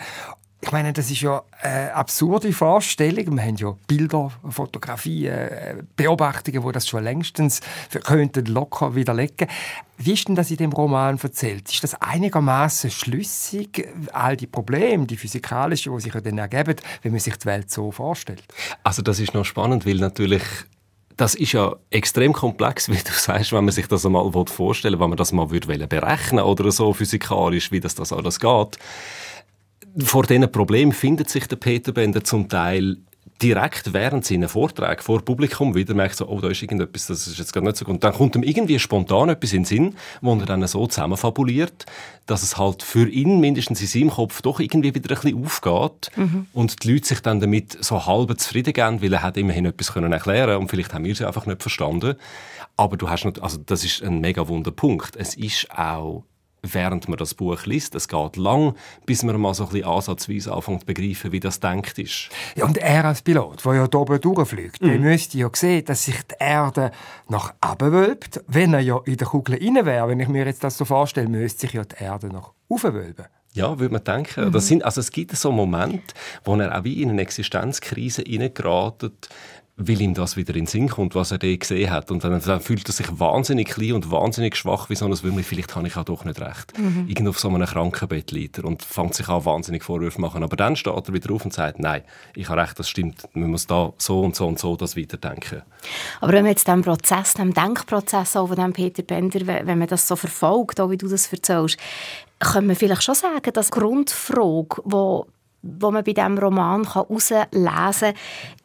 Ich 0.61 0.71
meine, 0.71 0.93
das 0.93 1.11
ist 1.11 1.21
ja 1.21 1.43
eine 1.61 1.93
absurde 1.93 2.51
Vorstellung. 2.51 3.35
Wir 3.35 3.43
haben 3.43 3.55
ja 3.55 3.75
Bilder, 3.87 4.31
Fotografien, 4.49 5.31
äh, 5.31 5.75
Beobachtungen, 5.95 6.65
die 6.65 6.71
das 6.71 6.87
schon 6.87 7.03
längstens 7.03 7.61
könnten 8.03 8.45
locker 8.45 8.95
widerlegen. 8.95 9.47
Wie 9.97 10.13
ist 10.13 10.27
denn 10.27 10.35
das 10.35 10.49
in 10.49 10.57
dem 10.57 10.73
Roman 10.73 11.19
erzählt? 11.21 11.71
Ist 11.71 11.83
das 11.83 12.01
einigermaßen 12.01 12.89
schlüssig, 12.89 13.87
all 14.11 14.35
die 14.35 14.47
Probleme, 14.47 15.05
die 15.05 15.17
physikalischen, 15.17 15.93
die 15.95 16.01
sich 16.01 16.13
ja 16.13 16.21
dann 16.21 16.37
ergeben, 16.37 16.75
wenn 17.03 17.11
man 17.11 17.19
sich 17.19 17.37
die 17.37 17.45
Welt 17.45 17.69
so 17.69 17.91
vorstellt? 17.91 18.43
Also 18.83 19.01
das 19.01 19.19
ist 19.19 19.33
noch 19.33 19.45
spannend, 19.45 19.85
weil 19.85 19.95
natürlich 19.95 20.43
das 21.17 21.35
ist 21.35 21.53
ja 21.53 21.75
extrem 21.91 22.33
komplex, 22.33 22.89
wie 22.89 22.97
du 22.97 23.11
sagst, 23.11 23.53
wenn 23.53 23.63
man 23.63 23.73
sich 23.73 23.87
das 23.87 24.05
einmal 24.05 24.29
vorstellen 24.47 24.95
will, 24.95 24.99
wenn 24.99 25.09
man 25.11 25.17
das 25.17 25.31
mal 25.31 25.45
berechnen 25.45 26.43
oder 26.43 26.71
so 26.71 26.91
physikalisch, 26.91 27.71
wie 27.71 27.79
das, 27.79 27.95
das 27.95 28.11
alles 28.11 28.39
geht 28.39 28.77
vor 29.97 30.23
diesen 30.23 30.51
Problemen 30.51 30.91
findet 30.91 31.29
sich 31.29 31.47
der 31.47 31.55
Peter 31.55 31.91
Bender 31.91 32.23
zum 32.23 32.49
Teil 32.49 32.97
direkt 33.41 33.91
während 33.93 34.25
seiner 34.25 34.47
Vorträge 34.47 35.03
vor 35.03 35.21
Publikum 35.21 35.75
wieder 35.75 35.93
merkt 35.93 36.15
so, 36.15 36.27
oh, 36.27 36.39
da 36.39 36.47
ist 36.47 36.61
irgendetwas, 36.61 37.07
das 37.07 37.27
ist 37.27 37.37
jetzt 37.37 37.51
gerade 37.51 37.65
nicht 37.65 37.75
so 37.75 37.83
gut. 37.83 37.95
Und 37.95 38.03
dann 38.03 38.13
kommt 38.13 38.35
ihm 38.35 38.43
irgendwie 38.43 38.79
spontan 38.79 39.29
etwas 39.29 39.51
in 39.51 39.61
den 39.61 39.65
Sinn, 39.65 39.95
wo 40.21 40.35
er 40.35 40.45
dann 40.45 40.65
so 40.67 40.87
zusammenfabuliert, 40.87 41.85
dass 42.27 42.43
es 42.43 42.57
halt 42.57 42.81
für 42.81 43.09
ihn, 43.09 43.41
mindestens 43.41 43.81
in 43.81 43.87
seinem 43.87 44.09
Kopf, 44.09 44.41
doch 44.41 44.59
irgendwie 44.59 44.95
wieder 44.95 45.13
ein 45.13 45.21
bisschen 45.21 45.43
aufgeht 45.43 46.11
mhm. 46.15 46.47
und 46.53 46.83
die 46.83 46.93
Leute 46.93 47.07
sich 47.07 47.21
dann 47.21 47.41
damit 47.41 47.83
so 47.83 48.05
halb 48.05 48.39
zufrieden 48.39 48.73
geben, 48.73 49.01
weil 49.01 49.13
er 49.13 49.23
hat 49.23 49.35
immerhin 49.37 49.65
etwas 49.65 49.91
können 49.91 50.13
erklären 50.13 50.57
und 50.57 50.69
vielleicht 50.69 50.93
haben 50.93 51.03
wir 51.03 51.15
sie 51.15 51.27
einfach 51.27 51.45
nicht 51.45 51.61
verstanden. 51.61 52.15
Aber 52.77 52.95
du 52.95 53.09
hast 53.09 53.25
noch, 53.25 53.33
also 53.41 53.57
das 53.57 53.83
ist 53.83 54.01
ein 54.01 54.21
mega 54.21 54.47
wunder 54.47 54.71
Punkt. 54.71 55.15
Es 55.17 55.35
ist 55.35 55.69
auch 55.71 56.23
während 56.73 57.07
man 57.07 57.17
das 57.17 57.33
Buch 57.33 57.65
liest. 57.65 57.95
Es 57.95 58.07
geht 58.07 58.37
lang, 58.37 58.75
bis 59.05 59.23
man 59.23 59.39
mal 59.39 59.53
so 59.53 59.65
ein 59.65 59.69
bisschen 59.69 59.87
ansatzweise 59.87 60.53
anfängt 60.53 60.81
zu 60.81 60.85
begreifen, 60.85 61.31
wie 61.31 61.39
das 61.39 61.59
denkt 61.59 61.99
ist. 61.99 62.29
Ja, 62.55 62.65
und 62.65 62.77
er 62.77 63.05
als 63.05 63.21
Pilot, 63.21 63.63
der 63.65 63.73
ja 63.73 63.87
hier 63.91 63.95
oben 63.99 64.21
durchfliegt, 64.21 64.81
mhm. 64.81 64.87
der 64.87 64.99
müsste 64.99 65.37
ja 65.37 65.49
sehen, 65.53 65.85
dass 65.85 66.05
sich 66.05 66.21
die 66.23 66.35
Erde 66.39 66.91
nach 67.29 67.53
oben 67.63 67.91
wölbt. 67.91 68.43
Wenn 68.47 68.73
er 68.73 68.79
ja 68.79 68.99
in 69.05 69.17
der 69.17 69.27
Kugel 69.27 69.55
rein 69.55 69.85
wäre, 69.85 70.07
wenn 70.07 70.19
ich 70.19 70.27
mir 70.27 70.45
jetzt 70.45 70.63
das 70.63 70.77
so 70.77 70.85
vorstelle, 70.85 71.27
müsste 71.27 71.61
sich 71.61 71.73
ja 71.73 71.83
die 71.83 72.03
Erde 72.03 72.27
nach 72.27 72.51
aufwölben. 72.69 73.25
Ja, 73.53 73.79
würde 73.79 73.93
man 73.93 74.03
denken. 74.03 74.47
Mhm. 74.47 74.51
Das 74.51 74.67
sind, 74.67 74.83
also 74.83 74.99
es 74.99 75.11
gibt 75.11 75.35
so 75.35 75.51
Momente, 75.51 76.13
wo 76.43 76.55
er 76.55 76.77
auch 76.77 76.83
wie 76.83 77.01
in 77.01 77.09
eine 77.09 77.21
Existenzkrise 77.21 78.21
hineingeratet, 78.23 79.29
weil 79.77 79.99
ihm 79.99 80.13
das 80.13 80.37
wieder 80.37 80.55
in 80.55 80.61
den 80.61 80.67
Sinn 80.67 80.87
kommt, 80.87 81.15
was 81.15 81.31
er 81.31 81.37
da 81.37 81.53
gesehen 81.53 81.91
hat. 81.91 82.09
Und 82.09 82.23
dann, 82.23 82.39
dann, 82.39 82.61
fühlt 82.61 82.87
er 82.87 82.93
sich 82.93 83.07
wahnsinnig 83.19 83.67
klein 83.67 83.93
und 83.93 84.09
wahnsinnig 84.09 84.55
schwach, 84.55 84.89
wie 84.89 84.95
so 84.95 85.05
ein 85.05 85.11
Würmli. 85.23 85.43
Vielleicht 85.43 85.75
habe 85.75 85.87
ich 85.87 85.97
auch 85.97 86.05
doch 86.05 86.23
nicht 86.23 86.39
recht. 86.39 86.77
Mhm. 86.79 87.07
Irgendwo 87.09 87.31
auf 87.31 87.39
so 87.39 87.49
einem 87.49 87.65
Krankenbett 87.65 88.31
liegt 88.31 88.57
er 88.57 88.65
und 88.65 88.83
fängt 88.83 89.15
sich 89.15 89.27
an, 89.27 89.43
wahnsinnig 89.43 89.83
Vorwürfe 89.83 90.21
machen. 90.21 90.43
Aber 90.43 90.55
dann 90.55 90.77
steht 90.77 90.93
er 90.93 91.13
wieder 91.13 91.33
auf 91.33 91.43
und 91.43 91.53
sagt, 91.53 91.79
nein, 91.79 92.03
ich 92.35 92.47
habe 92.47 92.61
recht, 92.61 92.79
das 92.79 92.87
stimmt. 92.87 93.27
Man 93.33 93.51
muss 93.51 93.67
da 93.67 93.91
so 93.97 94.21
und 94.21 94.35
so 94.35 94.47
und 94.47 94.59
so 94.59 94.77
das 94.77 94.95
weiterdenken. 94.95 95.63
Aber 96.21 96.31
wenn 96.31 96.43
man 96.43 96.51
jetzt 96.51 96.69
den 96.69 96.81
Prozess, 96.81 97.33
den 97.33 97.53
Denkprozess 97.53 98.37
auch 98.37 98.47
von 98.47 98.55
dem 98.55 98.71
Peter 98.71 99.03
Bender, 99.03 99.45
wenn 99.45 99.77
man 99.77 99.87
das 99.89 100.07
so 100.07 100.15
verfolgt, 100.15 100.79
auch 100.79 100.89
wie 100.89 100.97
du 100.97 101.09
das 101.09 101.31
erzählst, 101.33 101.77
kann 102.39 102.65
man 102.65 102.75
vielleicht 102.75 103.03
schon 103.03 103.15
sagen, 103.15 103.51
dass 103.53 103.71
die 103.71 103.79
Grundfrage, 103.79 104.81
die 104.85 105.34
wo 105.65 105.91
man 105.91 106.03
bei 106.03 106.13
diesem 106.13 106.37
Roman 106.37 106.91
herauslesen 106.91 107.47
kann, 107.51 108.13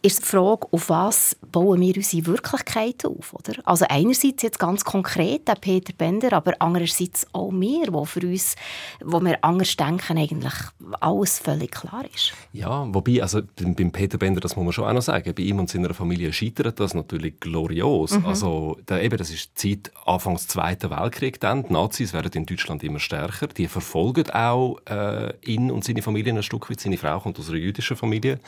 ist 0.02 0.23
die 0.23 0.26
Frage, 0.26 0.66
auf 0.71 0.88
was 0.88 1.37
bauen 1.52 1.80
wir 1.80 1.97
unsere 1.97 2.26
Wirklichkeit 2.26 3.04
auf? 3.04 3.35
Oder? 3.35 3.61
Also 3.64 3.85
einerseits 3.88 4.42
jetzt 4.42 4.59
ganz 4.59 4.85
konkret 4.85 5.47
der 5.47 5.54
Peter 5.54 5.92
Bender, 5.92 6.33
aber 6.33 6.54
andererseits 6.59 7.26
auch 7.33 7.50
wir, 7.52 7.92
wo 7.92 8.04
für 8.04 8.21
uns, 8.21 8.57
wo 9.04 9.21
wir 9.21 9.42
anders 9.42 9.76
denken, 9.76 10.16
eigentlich 10.16 10.54
alles 11.00 11.38
völlig 11.38 11.73
klar 11.73 12.04
ist. 12.14 12.33
Ja, 12.52 12.87
wobei, 12.92 13.23
also 13.23 13.42
beim 13.61 13.92
Peter 13.92 14.16
Bender, 14.16 14.40
das 14.40 14.57
muss 14.57 14.64
man 14.64 14.73
schon 14.73 14.85
auch 14.85 14.92
noch 14.92 15.02
sagen, 15.02 15.35
bei 15.35 15.42
ihm 15.42 15.59
und 15.59 15.69
seiner 15.69 15.92
Familie 15.92 16.33
scheitert 16.33 16.80
das 16.80 16.95
natürlich 16.95 17.38
glorios. 17.40 18.12
Mhm. 18.12 18.26
Also 18.26 18.78
da, 18.87 18.99
eben, 18.99 19.19
das 19.19 19.30
ist 19.30 19.62
die 19.62 19.83
Zeit 19.83 19.92
Anfangs 20.07 20.49
Zweiten 20.49 20.90
Weltkrieg 20.90 21.40
dann. 21.40 21.64
Die 21.64 21.73
Nazis 21.73 22.12
werden 22.12 22.33
in 22.33 22.47
Deutschland 22.47 22.83
immer 22.83 23.00
stärker. 23.00 23.49
Die 23.49 23.69
verfolgen 23.69 24.30
auch 24.30 24.78
äh, 24.87 25.35
ihn 25.45 25.71
und 25.71 25.85
seine 25.85 26.02
Familie 26.02 26.33
ein 26.33 26.42
Stück 26.42 26.71
weit 26.71 26.80
seine 26.90 26.99
Frau 26.99 27.20
kommt 27.20 27.38
aus 27.38 27.49
einer 27.49 27.59
jüdischen 27.59 27.97
Familie. 27.97 28.40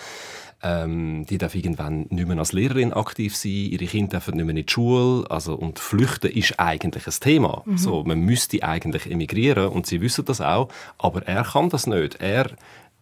Ähm, 0.64 1.26
die 1.28 1.38
darf 1.38 1.56
irgendwann 1.56 2.06
nicht 2.10 2.28
mehr 2.28 2.38
als 2.38 2.52
Lehrerin 2.52 2.92
aktiv 2.92 3.36
sein, 3.36 3.50
ihre 3.50 3.84
Kinder 3.84 4.18
dürfen 4.18 4.36
nicht 4.36 4.44
mehr 4.44 4.56
in 4.56 4.64
die 4.64 4.72
Schule. 4.72 5.28
Also, 5.28 5.54
und 5.54 5.80
Flüchten 5.80 6.30
ist 6.30 6.60
eigentlich 6.60 7.06
ein 7.06 7.14
Thema. 7.20 7.62
Mhm. 7.64 7.78
So, 7.78 8.04
man 8.04 8.20
müsste 8.20 8.62
eigentlich 8.62 9.10
emigrieren 9.10 9.68
und 9.68 9.86
sie 9.86 10.00
wissen 10.00 10.24
das 10.24 10.40
auch, 10.40 10.68
aber 10.98 11.26
er 11.26 11.42
kann 11.42 11.68
das 11.68 11.88
nicht. 11.88 12.20
Er 12.20 12.50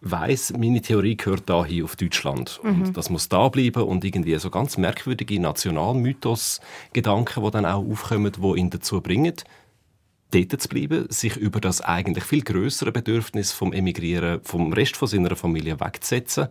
weiß, 0.01 0.53
meine 0.57 0.81
Theorie 0.81 1.15
gehört 1.15 1.47
da 1.47 1.63
hier 1.63 1.83
auf 1.83 1.95
Deutschland. 1.95 2.59
Mhm. 2.63 2.69
Und 2.69 2.97
das 2.97 3.11
muss 3.11 3.29
da 3.29 3.47
bleiben 3.49 3.83
und 3.83 4.03
irgendwie 4.03 4.35
so 4.39 4.49
ganz 4.49 4.77
merkwürdige 4.77 5.39
Nationalmythos-Gedanken, 5.39 7.43
die 7.43 7.51
dann 7.51 7.67
auch 7.67 7.85
aufkommen, 7.85 8.31
die 8.31 8.59
ihn 8.59 8.71
dazu 8.71 9.01
bringen, 9.01 9.33
dort 10.31 10.61
zu 10.61 10.69
bleiben, 10.69 11.05
sich 11.09 11.35
über 11.37 11.61
das 11.61 11.81
eigentlich 11.81 12.23
viel 12.23 12.41
größere 12.41 12.91
Bedürfnis 12.91 13.51
vom 13.51 13.73
Emigrieren 13.73 14.41
vom 14.43 14.73
Rest 14.73 14.97
von 14.97 15.07
seiner 15.07 15.35
Familie 15.35 15.79
wegzusetzen. 15.79 16.47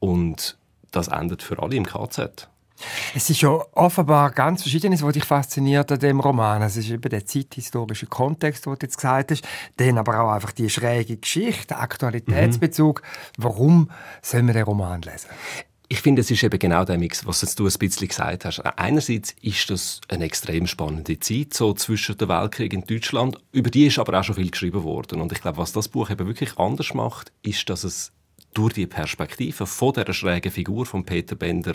Und 0.00 0.58
das 0.90 1.08
endet 1.08 1.42
für 1.42 1.62
alle 1.62 1.76
im 1.76 1.86
KZ. 1.86 2.48
Es 3.14 3.30
ist 3.30 3.40
ja 3.40 3.50
offenbar 3.72 4.30
ganz 4.32 4.62
Verschiedenes, 4.62 5.02
was 5.02 5.12
dich 5.12 5.24
fasziniert 5.24 5.90
an 5.92 5.98
dem 6.00 6.20
Roman. 6.20 6.62
Es 6.62 6.76
ist 6.76 6.90
eben 6.90 7.08
der 7.08 7.24
zeithistorische 7.24 8.06
Kontext, 8.06 8.66
den 8.66 8.74
du 8.74 8.78
jetzt 8.82 8.96
gesagt 8.96 9.30
hast, 9.30 9.44
dann 9.76 9.98
aber 9.98 10.20
auch 10.20 10.32
einfach 10.32 10.52
die 10.52 10.68
schräge 10.68 11.16
Geschichte, 11.16 11.68
der 11.68 11.80
Aktualitätsbezug. 11.80 13.02
Mhm. 13.02 13.42
Warum 13.42 13.90
soll 14.22 14.42
man 14.42 14.54
den 14.54 14.64
Roman 14.64 15.02
lesen? 15.02 15.30
Ich 15.88 16.00
finde, 16.00 16.20
es 16.22 16.30
ist 16.30 16.42
eben 16.42 16.58
genau 16.58 16.84
der 16.84 16.96
Mix, 16.96 17.26
was 17.26 17.40
du 17.54 17.66
ein 17.66 17.72
bisschen 17.78 18.08
gesagt 18.08 18.46
hast. 18.46 18.60
Einerseits 18.60 19.34
ist 19.42 19.68
das 19.68 20.00
eine 20.08 20.24
extrem 20.24 20.66
spannende 20.66 21.20
Zeit, 21.20 21.52
so 21.52 21.74
zwischen 21.74 22.16
dem 22.16 22.30
Weltkrieg 22.30 22.72
in 22.72 22.84
Deutschland. 22.84 23.38
Über 23.52 23.70
die 23.70 23.86
ist 23.86 23.98
aber 23.98 24.18
auch 24.18 24.24
schon 24.24 24.36
viel 24.36 24.50
geschrieben 24.50 24.82
worden. 24.82 25.20
Und 25.20 25.32
ich 25.32 25.42
glaube, 25.42 25.58
was 25.58 25.72
das 25.72 25.88
Buch 25.88 26.08
eben 26.08 26.26
wirklich 26.26 26.58
anders 26.58 26.94
macht, 26.94 27.32
ist, 27.42 27.68
dass 27.68 27.84
es 27.84 28.12
durch 28.54 28.72
die 28.72 28.86
Perspektive 28.86 29.66
von 29.66 29.92
der 29.92 30.10
schrägen 30.12 30.50
Figur 30.50 30.86
von 30.86 31.04
Peter 31.04 31.34
Bender 31.34 31.74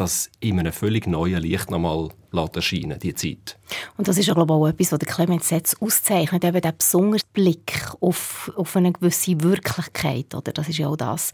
das 0.00 0.30
in 0.40 0.58
einem 0.58 0.72
völlig 0.72 1.06
neuen 1.06 1.42
Licht 1.42 1.70
nochmal 1.70 2.08
erscheinen 2.54 2.98
die 2.98 3.14
Zeit. 3.14 3.58
Und 3.96 4.08
das 4.08 4.16
ist 4.16 4.26
ja, 4.26 4.34
glaube 4.34 4.54
ich, 4.54 4.56
auch 4.56 4.66
etwas, 4.68 4.92
was 4.92 4.98
der 4.98 5.08
Clemens 5.08 5.48
Setz 5.48 5.76
auszeichnet, 5.80 6.44
eben 6.44 6.60
der 6.60 6.72
besondere 6.72 7.20
Blick 7.32 7.92
auf, 8.00 8.50
auf 8.56 8.76
eine 8.76 8.92
gewisse 8.92 9.40
Wirklichkeit. 9.42 10.34
Oder? 10.34 10.52
Das 10.52 10.68
ist 10.68 10.78
ja 10.78 10.88
auch 10.88 10.96
das, 10.96 11.32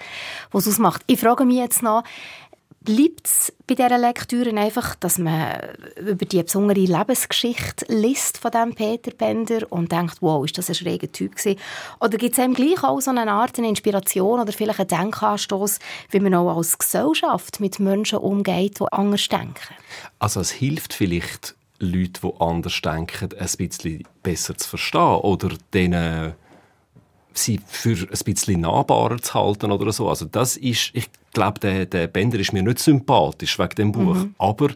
was 0.51 0.67
es 0.67 0.75
ausmacht. 0.75 1.03
Ich 1.07 1.21
frage 1.21 1.45
mich 1.45 1.59
jetzt 1.59 1.83
noch, 1.83 2.03
bleibt 2.87 3.26
es 3.26 3.52
bei 3.66 3.75
dieser 3.75 3.99
Lektüre 3.99 4.57
einfach, 4.57 4.95
dass 4.95 5.19
man 5.19 5.59
über 5.97 6.25
die 6.25 6.43
besondere 6.43 6.81
Lebensgeschichte 6.81 7.85
liest 7.88 8.38
von 8.38 8.52
dem 8.52 8.75
Peter 8.75 9.11
Bender 9.11 9.71
und 9.71 9.93
denkt, 9.93 10.23
wow, 10.23 10.45
ist 10.45 10.57
das 10.57 10.71
ein 10.71 10.76
schräger 10.76 11.11
Typ 11.11 11.37
gewesen? 11.37 11.59
Oder 12.00 12.16
gibt 12.16 12.38
es 12.38 12.43
eben 12.43 12.55
gleich 12.55 12.83
auch 12.83 13.00
so 13.00 13.11
eine 13.11 13.31
Art 13.31 13.59
eine 13.59 13.69
Inspiration 13.69 14.40
oder 14.40 14.52
vielleicht 14.52 14.81
einen 14.81 14.88
Denkanstoß, 14.88 15.81
wie 16.11 16.21
man 16.21 16.35
auch 16.35 16.57
als 16.57 16.78
Gesellschaft 16.78 17.61
mit 17.61 17.78
Menschen 17.81 18.21
umgeht, 18.21 18.81
die 18.81 18.93
anders 18.93 19.28
denken? 19.28 19.75
Also 20.19 20.40
es 20.40 20.52
hilft 20.52 20.95
vielleicht 20.95 21.57
Leute, 21.78 22.21
die 22.23 22.33
anders 22.38 22.81
denken, 22.81 23.31
ein 23.37 23.50
bisschen 23.59 24.05
besser 24.23 24.57
zu 24.57 24.69
verstehen 24.71 25.00
oder 25.00 25.50
denen 25.75 26.35
sie 27.38 27.61
für 27.66 27.97
ein 27.97 28.25
bisschen 28.25 28.61
nahbarer 28.61 29.21
zu 29.21 29.35
halten 29.35 29.73
oder 29.73 29.93
so. 29.93 30.09
Also 30.09 30.25
das 30.25 30.57
ist, 30.57 30.90
ich 30.95 31.09
glaube, 31.33 31.61
der, 31.61 31.87
der 31.87 32.07
Bender 32.07 32.38
ist 32.38 32.52
mir 32.52 32.62
nicht 32.62 32.78
sympathisch 32.78 33.59
wegen 33.59 33.75
dem 33.75 33.93
Buch, 33.93 34.14
mhm. 34.14 34.35
aber 34.38 34.71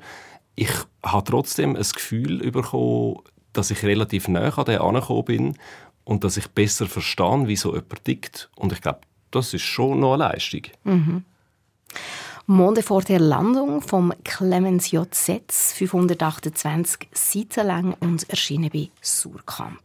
ich 0.55 0.71
habe 1.02 1.25
trotzdem 1.25 1.76
ein 1.76 1.83
Gefühl 1.83 2.50
bekommen, 2.50 3.17
dass 3.52 3.71
ich 3.71 3.83
relativ 3.83 4.29
nah 4.29 4.57
an 4.57 4.64
den 4.64 4.81
angekommen 4.81 5.25
bin 5.25 5.59
und 6.05 6.25
dass 6.25 6.37
ich 6.37 6.49
besser 6.49 6.87
verstehe, 6.87 7.47
wie 7.47 7.57
so 7.57 7.71
jemand 7.71 8.05
tickt. 8.05 8.50
Und 8.57 8.73
ich 8.73 8.81
glaube, 8.81 9.00
das 9.31 9.55
ist 9.55 9.62
schon 9.62 10.00
noch 10.00 10.14
eine 10.14 10.25
Leistung. 10.25 10.62
Mhm. 10.85 11.25
Monde 12.47 12.83
vor 12.83 13.02
der 13.02 13.21
Landung 13.21 13.81
vom 13.81 14.12
Clemens 14.25 14.90
J. 14.90 15.14
Setz, 15.14 15.73
528 15.73 17.09
Seiten 17.12 17.67
lang 17.67 17.95
und 18.00 18.29
erschienen 18.29 18.71
bei 18.73 18.90
Surkamp. 19.00 19.79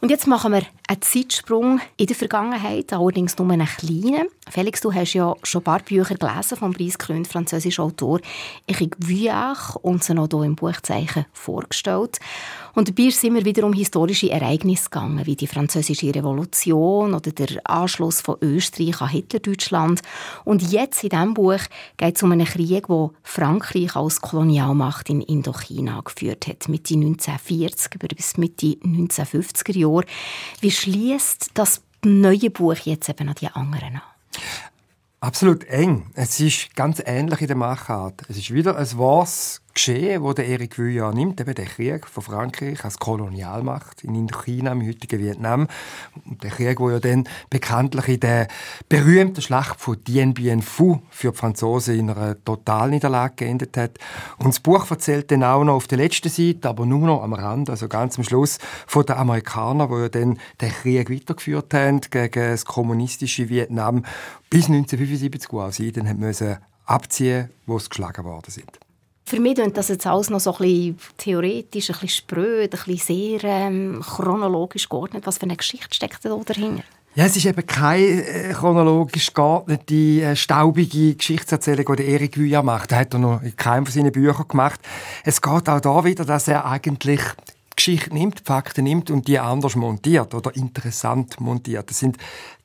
Und 0.00 0.10
jetzt 0.10 0.26
machen 0.26 0.52
wir 0.52 0.62
einen 0.88 1.02
Zeitsprung 1.02 1.78
in 1.98 2.06
der 2.06 2.16
Vergangenheit, 2.16 2.90
allerdings 2.90 3.36
nur 3.36 3.50
einen 3.50 3.66
kleinen. 3.66 4.28
Felix, 4.48 4.80
du 4.80 4.94
hast 4.94 5.12
ja 5.12 5.34
schon 5.42 5.60
ein 5.60 5.64
paar 5.64 5.80
Bücher 5.80 6.14
gelesen 6.14 6.56
vom 6.56 6.72
preisgekrönten 6.72 7.30
französischen 7.30 7.84
Autor 7.84 8.20
Eric 8.66 8.96
Vuillard 8.98 9.76
sie 10.02 10.14
noch 10.14 10.28
hier 10.30 10.42
im 10.42 10.56
Buchzeichen 10.56 11.26
vorgestellt. 11.34 12.18
Und 12.74 12.88
dabei 12.88 13.10
sind 13.10 13.34
wir 13.34 13.44
wieder 13.44 13.64
um 13.64 13.72
historische 13.72 14.30
Ereignisse 14.30 14.90
gegangen, 14.90 15.26
wie 15.26 15.36
die 15.36 15.46
französische 15.46 16.14
Revolution 16.14 17.14
oder 17.14 17.32
der 17.32 17.60
Anschluss 17.64 18.20
von 18.20 18.36
Österreich 18.40 19.00
an 19.00 19.08
Hitlerdeutschland. 19.08 20.02
Und 20.44 20.70
jetzt 20.70 21.02
in 21.02 21.10
diesem 21.10 21.34
Buch 21.34 21.60
geht 21.96 22.16
es 22.16 22.22
um 22.22 22.32
einen 22.32 22.46
Krieg, 22.46 22.88
wo 22.88 23.12
Frankreich 23.22 23.96
als 23.96 24.20
Kolonialmacht 24.20 25.10
in 25.10 25.20
Indochina 25.20 26.00
geführt 26.00 26.46
hat, 26.46 26.68
Mitte 26.68 26.94
1940 26.94 27.98
bis 28.16 28.36
Mitte 28.36 28.66
1950er 28.66 29.76
Jahre. 29.76 30.04
Wie 30.60 30.70
schließt 30.70 31.50
das 31.54 31.82
neue 32.04 32.50
Buch 32.50 32.76
jetzt 32.76 33.08
eben 33.08 33.28
an 33.28 33.34
die 33.40 33.48
anderen 33.48 33.96
an? 33.96 34.02
Absolut 35.22 35.64
eng. 35.64 36.10
Es 36.14 36.40
ist 36.40 36.74
ganz 36.74 37.02
ähnlich 37.04 37.42
in 37.42 37.48
der 37.48 37.56
Machart. 37.56 38.22
Es 38.28 38.38
ist 38.38 38.54
wieder 38.54 38.76
ein 38.76 38.98
wahres 38.98 39.60
Geschehen, 39.72 40.22
wo 40.22 40.32
der 40.32 40.48
Eric 40.48 40.78
Vuillard 40.78 41.14
nimmt, 41.14 41.40
eben 41.40 41.54
der 41.54 41.64
Krieg 41.64 42.06
von 42.06 42.22
Frankreich 42.22 42.84
als 42.84 42.98
Kolonialmacht 42.98 44.02
in 44.02 44.14
Indochina, 44.14 44.72
im 44.72 44.86
heutigen 44.86 45.20
Vietnam. 45.20 45.68
Der 46.42 46.50
Krieg, 46.50 46.80
wo 46.80 46.90
ja 46.90 46.98
dann 46.98 47.28
bekanntlich 47.50 48.08
in 48.08 48.20
der 48.20 48.48
berühmten 48.88 49.40
Schlacht 49.40 49.80
von 49.80 50.02
Dien 50.04 50.34
Bien 50.34 50.60
Phu 50.60 50.98
für 51.10 51.30
die 51.30 51.36
Franzosen 51.36 51.98
in 51.98 52.10
einer 52.10 52.42
Totalniederlage 52.44 53.34
geendet 53.36 53.76
hat. 53.76 53.98
Und 54.38 54.48
das 54.48 54.60
Buch 54.60 54.90
erzählt 54.90 55.30
dann 55.30 55.44
auch 55.44 55.62
noch 55.62 55.74
auf 55.74 55.86
der 55.86 55.98
letzten 55.98 56.28
Seite, 56.28 56.68
aber 56.68 56.84
nur 56.84 57.06
noch 57.06 57.22
am 57.22 57.32
Rand, 57.32 57.70
also 57.70 57.86
ganz 57.88 58.18
am 58.18 58.24
Schluss, 58.24 58.58
von 58.86 59.06
den 59.06 59.16
Amerikanern, 59.16 59.88
die 59.88 60.00
ja 60.02 60.08
dann 60.08 60.38
den 60.60 60.70
Krieg 60.70 61.10
weitergeführt 61.10 61.72
haben 61.74 62.00
gegen 62.00 62.50
das 62.50 62.64
kommunistische 62.64 63.48
Vietnam 63.48 64.04
bis 64.50 64.66
1975, 64.66 65.52
wo 65.52 65.60
auch 65.60 65.72
sie 65.72 65.92
dann 65.92 66.18
müssen 66.18 66.58
abziehen, 66.86 67.50
wo 67.66 67.78
sie 67.78 67.88
geschlagen 67.88 68.24
worden 68.24 68.50
sind. 68.50 68.89
Für 69.30 69.38
mich 69.38 69.54
klingt 69.54 69.76
das 69.76 69.86
jetzt 69.86 70.08
alles 70.08 70.28
noch 70.28 70.40
so 70.40 70.52
ein 70.54 70.58
bisschen 70.58 70.98
theoretisch, 71.16 71.88
ein 71.88 71.92
bisschen 71.92 72.08
spröd, 72.08 72.74
ein 72.74 72.80
bisschen 72.84 72.96
sehr 72.96 73.44
ähm, 73.44 74.02
chronologisch 74.04 74.88
geordnet. 74.88 75.24
Was 75.24 75.38
für 75.38 75.44
eine 75.44 75.54
Geschichte 75.54 75.94
steckt 75.94 76.24
da 76.24 76.30
dahinter? 76.30 76.82
Ja, 77.14 77.26
es 77.26 77.36
ist 77.36 77.46
eben 77.46 77.64
keine 77.64 78.26
äh, 78.26 78.52
chronologisch 78.52 79.32
geordnete, 79.32 79.94
äh, 79.94 80.34
staubige 80.34 81.14
Geschichtserzählung, 81.14 81.94
die 81.94 82.06
Erik 82.06 82.36
Vuillard 82.36 82.64
macht. 82.64 82.90
Das 82.90 82.98
hat 82.98 83.14
er 83.14 83.20
noch 83.20 83.40
in 83.40 83.54
keinem 83.54 83.86
von 83.86 83.94
seinen 83.94 84.10
Büchern 84.10 84.48
gemacht. 84.48 84.80
Es 85.22 85.40
geht 85.40 85.68
auch 85.68 85.80
da 85.80 86.04
wieder, 86.04 86.24
dass 86.24 86.48
er 86.48 86.64
eigentlich 86.64 87.20
Geschichte 87.76 88.12
nimmt, 88.12 88.42
Fakten 88.44 88.82
nimmt 88.82 89.12
und 89.12 89.28
die 89.28 89.38
anders 89.38 89.76
montiert 89.76 90.34
oder 90.34 90.54
interessant 90.56 91.40
montiert. 91.40 91.88
Das 91.88 92.00
sind 92.00 92.16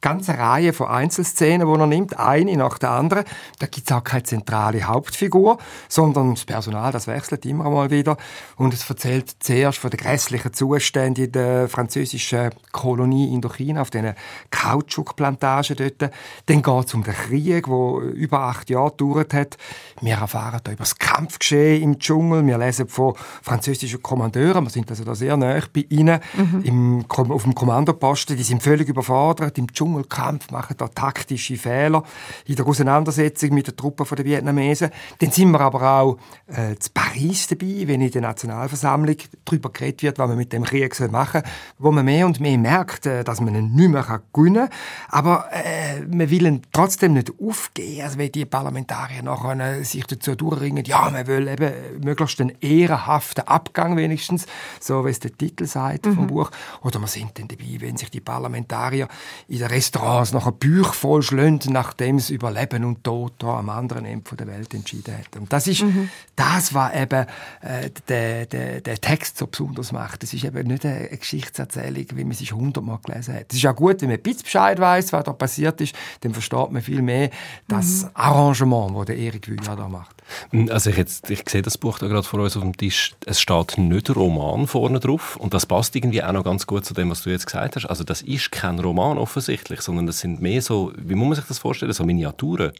ganze 0.01 0.37
Reihe 0.37 0.73
von 0.73 0.87
Einzelszenen, 0.87 1.67
die 1.67 1.79
er 1.79 1.87
nimmt, 1.87 2.19
eine 2.19 2.55
nach 2.57 2.77
der 2.77 2.91
anderen. 2.91 3.25
Da 3.59 3.67
gibt 3.67 3.89
es 3.89 3.95
auch 3.95 4.03
keine 4.03 4.23
zentrale 4.23 4.83
Hauptfigur, 4.83 5.57
sondern 5.89 6.35
das 6.35 6.45
Personal, 6.45 6.91
das 6.91 7.07
wechselt 7.07 7.45
immer 7.45 7.69
mal 7.69 7.89
wieder. 7.89 8.17
Und 8.55 8.73
es 8.73 8.89
erzählt 8.89 9.35
zuerst 9.39 9.79
von 9.79 9.89
den 9.89 9.99
grässlichen 9.99 10.53
Zuständen 10.53 11.25
in 11.25 11.31
der 11.31 11.69
französischen 11.69 12.51
Kolonie 12.71 13.33
Indochina, 13.33 13.81
auf 13.81 13.89
diesen 13.89 14.13
Kautschukplantagen 14.51 15.75
dort. 15.77 16.11
Dann 16.45 16.61
geht 16.61 16.85
es 16.85 16.93
um 16.93 17.03
den 17.03 17.13
Krieg, 17.13 17.65
der 17.65 18.13
über 18.13 18.41
acht 18.41 18.69
Jahre 18.69 18.91
gedauert 18.91 19.33
hat. 19.33 19.57
Wir 20.01 20.15
erfahren 20.15 20.59
da 20.63 20.71
über 20.71 20.83
das 20.83 20.97
Kampfgeschehen 20.97 21.81
im 21.81 21.99
Dschungel. 21.99 22.45
Wir 22.45 22.57
lesen 22.57 22.87
von 22.87 23.15
französischen 23.41 24.01
Kommandeuren. 24.01 24.65
Wir 24.65 24.69
sind 24.69 24.89
also 24.89 25.03
da 25.03 25.15
sehr 25.15 25.37
nah 25.37 25.59
bei 25.73 25.85
ihnen 25.89 26.19
mhm. 26.35 26.61
im, 26.63 27.05
auf 27.07 27.43
dem 27.43 27.55
Kommandoposten. 27.55 28.37
Die 28.37 28.43
sind 28.43 28.61
völlig 28.61 28.87
überfordert 28.87 29.57
im 29.57 29.71
Dschungel 29.71 29.84
Dschungelkampf, 29.85 30.51
machen 30.51 30.75
da 30.77 30.87
taktische 30.87 31.57
Fehler 31.57 32.03
in 32.45 32.55
der 32.55 32.65
Auseinandersetzung 32.65 33.53
mit 33.53 33.67
den 33.67 33.75
Truppen 33.75 34.05
der 34.15 34.25
Vietnamesen. 34.25 34.89
Dann 35.19 35.31
sind 35.31 35.51
wir 35.51 35.61
aber 35.61 35.81
auch 35.83 36.17
äh, 36.47 36.75
zu 36.75 36.89
Paris 36.93 37.47
dabei, 37.47 37.83
wenn 37.85 38.01
in 38.01 38.11
der 38.11 38.21
Nationalversammlung 38.21 39.17
darüber 39.43 39.69
geredet 39.69 40.03
wird, 40.03 40.19
was 40.19 40.27
man 40.27 40.37
mit 40.37 40.53
dem 40.53 40.63
Krieg 40.63 40.99
machen 41.11 41.41
soll, 41.43 41.51
wo 41.77 41.91
man 41.91 42.05
mehr 42.05 42.25
und 42.25 42.39
mehr 42.39 42.57
merkt, 42.57 43.05
äh, 43.05 43.23
dass 43.23 43.41
man 43.41 43.55
ihn 43.55 43.73
nicht 43.73 43.89
mehr 43.89 44.21
gewinnen 44.33 44.69
kann. 44.69 44.77
Aber 45.09 45.49
äh, 45.51 46.01
man 46.01 46.29
will 46.29 46.45
ihn 46.45 46.61
trotzdem 46.71 47.13
nicht 47.13 47.31
aufgeben, 47.39 48.01
also 48.01 48.17
wenn 48.17 48.31
die 48.31 48.45
Parlamentarier 48.45 49.21
nachher 49.21 49.59
äh, 49.59 49.83
sich 49.83 50.05
dazu 50.05 50.35
durchringen, 50.35 50.83
ja, 50.85 51.09
man 51.09 51.27
will 51.27 51.47
eben 51.47 52.01
möglichst 52.03 52.41
einen 52.41 52.53
ehrenhaften 52.61 53.47
Abgang 53.47 53.97
wenigstens, 53.97 54.45
so 54.79 55.05
wie 55.05 55.09
es 55.09 55.19
der 55.19 55.35
Titel 55.35 55.65
sagt 55.65 56.05
mhm. 56.05 56.15
vom 56.15 56.27
Buch. 56.27 56.51
Oder 56.81 56.99
wir 56.99 57.07
sind 57.07 57.37
dann 57.37 57.47
dabei, 57.47 57.77
wenn 57.79 57.97
sich 57.97 58.09
die 58.09 58.21
Parlamentarier 58.21 59.07
in 59.47 59.59
der 59.59 59.71
Restaurants 59.75 60.31
nachher 60.31 60.53
Bücher 60.53 60.93
voll 60.93 61.21
schlönd, 61.21 61.69
nachdem 61.69 62.19
sie 62.19 62.35
über 62.35 62.49
Leben 62.49 62.85
und 62.85 63.03
Tod 63.03 63.33
da 63.39 63.59
am 63.59 63.69
anderen 63.69 64.05
Ende 64.05 64.35
der 64.35 64.47
Welt 64.47 64.73
entschieden 64.73 65.17
hat. 65.17 65.35
Und 65.37 65.51
das 65.51 65.67
ist 65.67 65.83
mhm. 65.83 66.09
das, 66.35 66.73
was 66.73 66.95
eben 66.95 67.25
äh, 67.61 67.89
der, 68.07 68.45
der, 68.45 68.79
der 68.79 69.01
Text 69.01 69.37
so 69.37 69.47
besonders 69.47 69.91
macht. 69.91 70.23
Das 70.23 70.33
ist 70.33 70.45
eben 70.45 70.67
nicht 70.67 70.85
eine 70.85 71.09
Geschichtserzählung, 71.09 72.05
wie 72.13 72.23
man 72.23 72.33
sie 72.33 72.45
hundertmal 72.45 72.99
gelesen 73.03 73.35
hat. 73.35 73.47
Es 73.49 73.57
ist 73.57 73.65
auch 73.65 73.75
gut, 73.75 74.01
wenn 74.01 74.09
man 74.09 74.17
ein 74.17 74.23
bisschen 74.23 74.43
Bescheid 74.43 74.79
weiß, 74.79 75.11
was 75.11 75.23
da 75.25 75.33
passiert 75.33 75.81
ist, 75.81 75.93
dann 76.21 76.33
versteht 76.33 76.71
man 76.71 76.81
viel 76.81 77.01
mehr 77.01 77.29
das 77.67 78.03
mhm. 78.03 78.09
Arrangement, 78.13 78.97
das 78.97 79.05
der 79.07 79.17
Erik 79.17 79.47
Wühler 79.49 79.75
da 79.75 79.89
macht. 79.89 80.14
Hm, 80.51 80.69
also 80.71 80.89
ich, 80.89 80.97
jetzt, 80.97 81.29
ich 81.29 81.47
sehe 81.47 81.61
das 81.61 81.77
Buch 81.77 81.99
da 81.99 82.07
gerade 82.07 82.27
vor 82.27 82.39
uns 82.39 82.55
auf 82.55 82.63
dem 82.63 82.75
Tisch. 82.75 83.13
Es 83.25 83.39
steht 83.39 83.77
nicht 83.77 84.15
Roman 84.15 84.67
vorne 84.67 84.99
drauf 84.99 85.35
und 85.37 85.53
das 85.53 85.65
passt 85.65 85.95
irgendwie 85.95 86.23
auch 86.23 86.31
noch 86.31 86.43
ganz 86.43 86.67
gut 86.67 86.85
zu 86.85 86.93
dem, 86.93 87.09
was 87.09 87.23
du 87.23 87.29
jetzt 87.29 87.45
gesagt 87.45 87.75
hast. 87.75 87.85
Also 87.85 88.03
das 88.03 88.21
ist 88.21 88.51
kein 88.51 88.79
Roman 88.79 89.17
offensichtlich, 89.17 89.81
sondern 89.81 90.07
das 90.07 90.19
sind 90.19 90.41
mehr 90.41 90.61
so, 90.61 90.91
wie 90.97 91.15
muss 91.15 91.27
man 91.27 91.35
sich 91.35 91.45
das 91.45 91.59
vorstellen, 91.59 91.93
so 91.93 92.03
Miniaturen. 92.03 92.71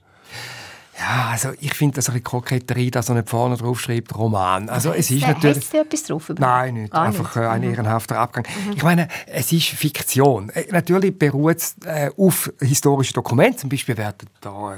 Ja, 0.98 1.30
also 1.32 1.50
ich 1.60 1.74
finde 1.74 1.96
das 1.96 2.08
ein 2.08 2.14
bisschen 2.14 2.24
Koketterie, 2.24 2.90
dass 2.90 3.10
er 3.10 3.16
nicht 3.16 3.30
vorne 3.30 3.58
drauf 3.58 3.82
schreibt, 3.82 4.16
Roman. 4.16 4.70
Also 4.70 4.94
es 4.94 5.12
ist 5.12 5.28
natürlich... 5.28 5.58
Heißt 5.58 5.74
etwas 5.74 6.04
drauf? 6.04 6.32
Nein, 6.38 6.76
nicht. 6.76 6.94
Ah, 6.94 7.04
Einfach 7.04 7.36
nicht. 7.36 7.44
Äh, 7.44 7.50
ein 7.50 7.62
mhm. 7.62 7.70
ehrenhafter 7.72 8.18
Abgang. 8.18 8.46
Mhm. 8.66 8.74
Ich 8.78 8.84
meine, 8.84 9.10
es 9.28 9.52
ist 9.52 9.68
Fiktion. 9.68 10.50
Äh, 10.52 10.68
natürlich 10.72 11.18
beruht 11.20 11.58
es 11.58 11.76
äh, 11.86 12.12
auf 12.16 12.52
historischen 12.62 13.14
Dokumenten. 13.14 13.60
Zum 13.60 13.70
Beispiel 13.70 13.98
werden 13.98 14.30
da 14.40 14.78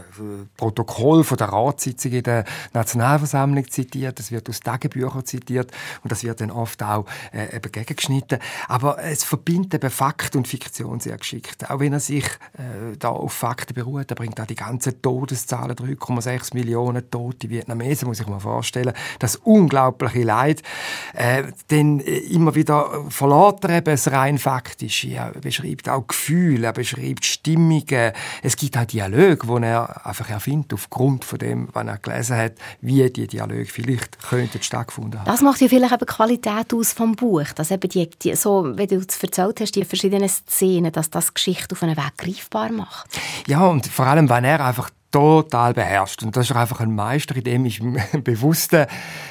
Protokoll 0.58 1.24
von 1.24 1.38
der 1.38 1.50
Ratssitzung 1.50 2.12
in 2.12 2.24
der 2.24 2.46
Nationalversammlung 2.74 3.70
zitiert. 3.70 4.20
Es 4.20 4.32
wird 4.32 4.50
aus 4.50 4.60
Tagebüchern 4.60 5.24
zitiert. 5.24 5.72
Und 6.04 6.12
das 6.12 6.24
wird 6.24 6.42
dann 6.42 6.50
oft 6.50 6.82
auch 6.82 7.06
äh, 7.32 7.56
eben 7.56 7.72
gegengeschnitten. 7.72 8.40
Aber 8.68 8.98
es 9.04 9.24
verbindet 9.24 9.76
eben 9.76 9.92
Fakt 9.92 10.36
und 10.36 10.48
Fiktion 10.48 11.00
sehr 11.00 11.18
geschickt. 11.18 11.70
Auch 11.70 11.80
wenn 11.80 11.94
er 11.94 12.00
sich 12.00 12.26
äh, 12.58 12.98
da 12.98 13.10
auf 13.10 13.34
Fakten 13.34 13.76
beruht. 13.76 14.10
Er 14.10 14.16
bringt 14.16 14.42
auch 14.42 14.48
die 14.48 14.56
ganzen 14.56 15.00
Todeszahlen 15.00 15.76
drüber 15.76 16.07
1,6 16.08 16.54
Millionen 16.54 17.10
tote 17.10 17.50
Vietnamesen, 17.50 18.08
muss 18.08 18.20
ich 18.20 18.28
mir 18.28 18.40
vorstellen. 18.40 18.94
Das 19.20 19.36
unglaubliche 19.36 20.24
Leid. 20.24 20.62
Äh, 21.14 21.44
dann 21.68 22.00
äh, 22.00 22.18
immer 22.18 22.56
wieder 22.56 23.06
verlässt 23.10 23.64
er 23.64 23.78
eben 23.78 23.86
das 23.86 24.12
rein 24.12 24.38
Faktische. 24.38 25.10
Er 25.10 25.32
beschreibt 25.32 25.90
auch 25.90 26.08
Gefühle, 26.08 26.68
er 26.68 26.74
beschreibt 26.74 27.26
Stimmungen. 27.26 28.12
Es 28.44 28.56
gibt 28.56 28.78
auch 28.78 28.86
Dialoge, 28.86 29.48
die 29.48 29.64
er 29.64 30.06
einfach 30.06 30.30
erfindet, 30.30 30.74
aufgrund 30.74 31.26
von 31.26 31.40
dem, 31.40 31.70
was 31.74 31.86
er 31.86 31.98
gelesen 31.98 32.38
hat, 32.38 32.54
wie 32.82 33.10
die 33.10 33.28
Dialoge 33.28 33.66
vielleicht 33.66 34.22
könnten 34.22 34.62
stattgefunden 34.62 35.20
haben. 35.20 35.28
Das 35.28 35.42
macht 35.42 35.62
ja 35.62 35.68
vielleicht 35.68 35.94
eben 35.94 36.06
Qualität 36.06 36.74
aus 36.74 36.94
vom 36.94 37.16
Buch, 37.16 37.48
dass 37.56 37.72
eben 37.72 37.90
die, 37.90 38.10
die 38.10 38.36
so, 38.36 38.78
wie 38.78 38.88
du 38.88 38.98
es 38.98 39.22
erzählt 39.22 39.60
hast, 39.62 39.76
die 39.76 39.86
verschiedenen 39.86 40.30
Szenen, 40.30 40.92
dass 40.92 41.10
das 41.10 41.34
Geschichte 41.34 41.74
auf 41.74 41.84
einen 41.84 41.98
Weg 41.98 42.18
greifbar 42.18 42.72
macht. 42.72 43.20
Ja, 43.48 43.66
und 43.66 43.88
vor 43.88 44.06
allem, 44.06 44.30
wenn 44.30 44.44
er 44.44 44.64
einfach 44.64 44.90
total 45.12 45.74
beherrscht. 45.74 46.24
Und 46.24 46.36
das 46.36 46.50
ist 46.50 46.56
einfach 46.56 46.80
ein 46.80 46.94
Meister 46.94 47.36
in 47.36 47.44
dem 47.44 47.66
ich 47.66 47.82
bewussten 48.24 48.86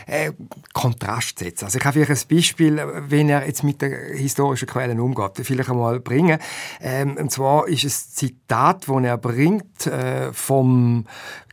äh, 0.06 0.32
Kontrast 0.72 1.38
setze. 1.38 1.64
Also 1.64 1.78
ich 1.78 1.84
habe 1.84 2.04
vielleicht 2.04 2.30
ein 2.30 2.36
Beispiel, 2.36 2.82
wenn 3.08 3.28
er 3.28 3.46
jetzt 3.46 3.62
mit 3.62 3.82
den 3.82 3.92
historischen 4.16 4.68
Quellen 4.68 5.00
umgeht, 5.00 5.32
vielleicht 5.42 5.70
einmal 5.70 6.00
bringen. 6.00 6.38
Ähm, 6.80 7.16
und 7.16 7.30
zwar 7.30 7.68
ist 7.68 7.84
es 7.84 8.06
ein 8.06 8.14
Zitat, 8.14 8.88
das 8.88 9.04
er 9.04 9.18
bringt 9.18 9.86
äh, 9.86 10.32
vom 10.32 11.06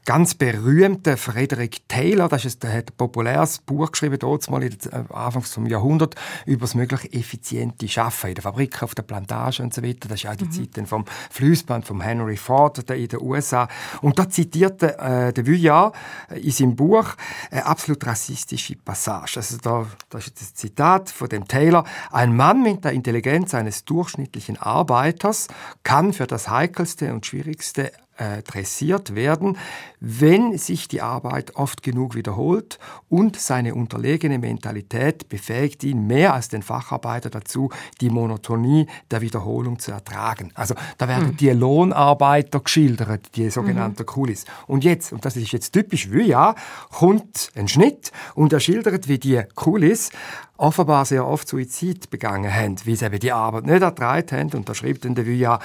ganz 0.05 0.35
berühmte 0.35 1.17
Frederick 1.17 1.87
Taylor, 1.87 2.27
das 2.27 2.45
ist, 2.45 2.63
der 2.63 2.73
hat 2.73 2.91
ein 2.91 2.97
populäres 2.97 3.59
Buch 3.59 3.91
geschrieben, 3.91 4.17
dort 4.19 4.49
mal 4.49 4.63
äh, 4.63 4.69
Anfang 5.09 5.41
des 5.43 5.57
Jahrhunderts, 5.67 6.15
über 6.45 6.61
das 6.61 6.75
mögliche 6.75 7.11
effiziente 7.13 7.87
Schaffen 7.87 8.29
in 8.29 8.35
der 8.35 8.43
Fabrik, 8.43 8.83
auf 8.83 8.95
der 8.95 9.03
Plantage 9.03 9.63
und 9.63 9.73
so 9.73 9.83
weiter. 9.83 10.07
Das 10.09 10.23
ist 10.23 10.29
auch 10.29 10.35
die 10.35 10.45
mhm. 10.45 10.73
Zeit 10.73 10.87
vom 10.87 11.05
Fließband 11.29 11.85
von 11.85 12.01
Henry 12.01 12.37
Ford 12.37 12.77
in 12.89 13.07
den 13.07 13.21
USA. 13.21 13.67
Und 14.01 14.19
da 14.19 14.29
zitierte 14.29 14.97
äh, 14.99 15.33
der 15.33 15.47
Vuillard 15.47 15.95
äh, 16.29 16.39
in 16.39 16.51
seinem 16.51 16.75
Buch 16.75 17.15
eine 17.51 17.65
absolut 17.65 18.05
rassistische 18.05 18.75
Passage. 18.75 19.37
Also 19.37 19.57
da, 19.57 19.85
das 20.09 20.27
ist 20.27 20.41
das 20.41 20.53
Zitat 20.53 21.09
von 21.09 21.29
dem 21.29 21.47
Taylor. 21.47 21.85
Ein 22.11 22.35
Mann 22.35 22.61
mit 22.61 22.83
der 22.83 22.91
Intelligenz 22.91 23.53
eines 23.53 23.85
durchschnittlichen 23.85 24.57
Arbeiters 24.57 25.47
kann 25.83 26.13
für 26.13 26.27
das 26.27 26.49
Heikelste 26.49 27.13
und 27.13 27.25
Schwierigste 27.25 27.91
äh, 28.23 28.41
dressiert 28.43 29.15
werden, 29.15 29.57
wenn 29.99 30.57
sich 30.57 30.87
die 30.87 31.01
Arbeit 31.01 31.55
oft 31.55 31.83
genug 31.83 32.15
wiederholt 32.15 32.79
und 33.09 33.37
seine 33.37 33.75
unterlegene 33.75 34.39
Mentalität 34.39 35.27
befähigt 35.27 35.83
ihn 35.83 36.07
mehr 36.07 36.33
als 36.33 36.47
den 36.47 36.61
Facharbeiter 36.61 37.29
dazu, 37.29 37.69
die 37.99 38.09
Monotonie 38.09 38.87
der 39.11 39.21
Wiederholung 39.21 39.79
zu 39.79 39.91
ertragen. 39.91 40.51
Also 40.53 40.73
da 40.97 41.07
werden 41.07 41.29
mhm. 41.29 41.37
die 41.37 41.49
Lohnarbeiter 41.49 42.61
geschildert, 42.61 43.35
die 43.35 43.49
sogenannten 43.49 44.03
mhm. 44.03 44.07
Kulis. 44.07 44.45
Und 44.67 44.83
jetzt, 44.83 45.11
und 45.11 45.25
das 45.25 45.35
ist 45.35 45.51
jetzt 45.51 45.73
typisch 45.73 46.09
wie 46.11 46.27
ja, 46.27 46.55
kommt 46.91 47.51
ein 47.55 47.67
Schnitt 47.67 48.11
und 48.35 48.53
er 48.53 48.61
schildert, 48.61 49.07
wie 49.07 49.19
die 49.19 49.41
Kulis 49.55 50.11
offenbar 50.57 51.05
sehr 51.05 51.25
oft 51.25 51.47
Suizid 51.47 52.09
begangen 52.09 52.53
haben, 52.53 52.75
wie 52.85 52.95
sie 52.95 53.05
eben 53.05 53.19
die 53.19 53.31
Arbeit 53.31 53.65
nicht 53.65 53.81
ertragen 53.81 54.31
haben. 54.31 54.53
Und 54.53 54.69
da 54.69 54.75
schreibt 54.75 55.05
dann 55.05 55.15
der 55.15 55.25
Vuillard, 55.25 55.61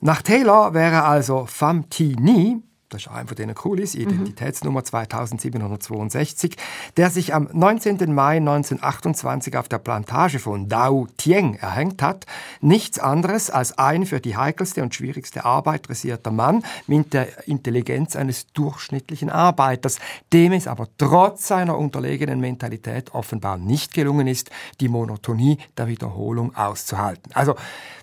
nach 0.00 0.22
Taylor 0.22 0.74
wäre 0.74 1.04
also 1.04 1.46
Pham 1.46 1.88
Thi 1.90 2.16
Ni, 2.18 2.62
das 2.90 3.02
ist 3.02 3.08
einer 3.08 3.28
von 3.28 3.36
denen 3.36 3.54
cool 3.64 3.78
ist, 3.78 3.94
Identitätsnummer 3.94 4.82
2762, 4.84 6.56
der 6.96 7.10
sich 7.10 7.32
am 7.32 7.48
19. 7.52 8.12
Mai 8.12 8.36
1928 8.38 9.56
auf 9.56 9.68
der 9.68 9.78
Plantage 9.78 10.40
von 10.40 10.68
Dao 10.68 11.06
Tieng 11.16 11.54
erhängt 11.54 12.02
hat, 12.02 12.26
nichts 12.60 12.98
anderes 12.98 13.48
als 13.48 13.78
ein 13.78 14.06
für 14.06 14.20
die 14.20 14.36
heikelste 14.36 14.82
und 14.82 14.94
schwierigste 14.94 15.44
Arbeit 15.44 15.88
dressierter 15.88 16.32
Mann 16.32 16.64
mit 16.88 17.14
der 17.14 17.46
Intelligenz 17.46 18.16
eines 18.16 18.48
durchschnittlichen 18.52 19.30
Arbeiters, 19.30 19.98
dem 20.32 20.52
es 20.52 20.66
aber 20.66 20.88
trotz 20.98 21.46
seiner 21.46 21.78
unterlegenen 21.78 22.40
Mentalität 22.40 23.14
offenbar 23.14 23.56
nicht 23.56 23.94
gelungen 23.94 24.26
ist, 24.26 24.50
die 24.80 24.88
Monotonie 24.88 25.58
der 25.78 25.86
Wiederholung 25.86 26.56
auszuhalten. 26.56 27.30
Also 27.34 27.54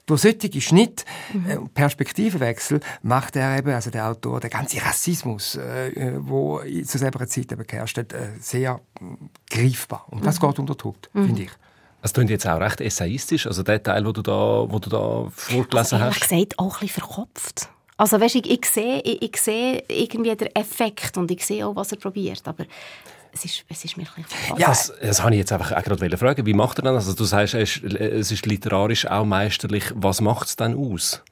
durch 0.08 0.22
solche 0.22 0.62
Schnitt, 0.62 1.06
äh, 1.48 1.58
Perspektivenwechsel 1.74 2.80
macht 3.04 3.36
er 3.36 3.60
eben, 3.60 3.72
also 3.72 3.92
der 3.92 4.10
Autor, 4.10 4.40
der 4.40 4.50
ganze 4.50 4.82
Rassismus, 4.82 5.56
äh, 5.56 6.14
wo 6.18 6.62
zu 6.84 6.98
selber 6.98 7.28
Zeit 7.28 7.52
eben 7.52 7.68
geherrscht 7.68 7.98
hat, 7.98 8.14
äh, 8.14 8.30
sehr 8.40 8.82
äh, 9.00 9.04
greifbar. 9.54 10.08
Und 10.10 10.26
das 10.26 10.42
mhm. 10.42 10.48
geht 10.48 10.60
unter 10.60 10.76
die 10.76 10.84
Haut, 10.86 11.10
mhm. 11.14 11.26
finde 11.26 11.44
ich. 11.44 11.52
Es 12.02 12.14
klingt 12.14 12.30
jetzt 12.30 12.48
auch 12.48 12.60
recht 12.60 12.80
essayistisch, 12.80 13.48
also 13.48 13.64
der 13.64 13.84
Teil, 13.84 14.06
wo 14.06 14.12
du 14.12 14.22
da, 14.22 14.66
wo 14.68 14.80
du 14.80 14.90
da 14.90 15.28
vorgelesen 15.30 16.00
also, 16.00 16.00
hast. 16.00 16.22
gesagt, 16.22 16.58
auch 16.58 16.76
ein 16.76 16.88
bisschen 16.88 17.04
verkopft. 17.04 17.70
Also 17.98 18.22
weißt, 18.22 18.36
ich, 18.36 18.50
ich, 18.50 18.66
sehe, 18.66 19.02
ich, 19.02 19.22
ich 19.24 19.38
sehe 19.38 19.84
irgendwie 19.90 20.36
den 20.36 20.56
Effekt 20.56 21.18
und 21.18 21.30
ich 21.32 21.46
sehe 21.46 21.66
auch, 21.68 21.76
was 21.76 21.92
er 21.92 21.98
probiert, 21.98 22.48
aber 22.48 22.66
es 23.32 23.46
ist, 23.46 23.66
es 23.70 23.86
ist 23.86 23.98
mir 23.98 24.04
ein 24.16 24.24
bisschen 24.24 24.58
ja, 24.58 24.68
das, 24.68 24.94
das 25.02 25.22
habe 25.22 25.32
ich 25.34 25.40
jetzt 25.40 25.52
einfach 25.52 25.72
auch 25.72 25.84
gerade 25.84 26.18
fragen. 26.18 26.46
Wie 26.46 26.54
macht 26.54 26.80
er 26.80 26.84
das? 26.84 26.96
Also 26.96 27.14
du 27.14 27.24
sagst, 27.24 27.54
es 27.54 28.32
ist 28.32 28.46
literarisch 28.46 29.06
auch 29.06 29.26
meisterlich. 29.26 29.92
Was 29.96 30.22
macht 30.22 30.48
es 30.48 30.56
dann 30.56 30.76
aus? 30.76 31.24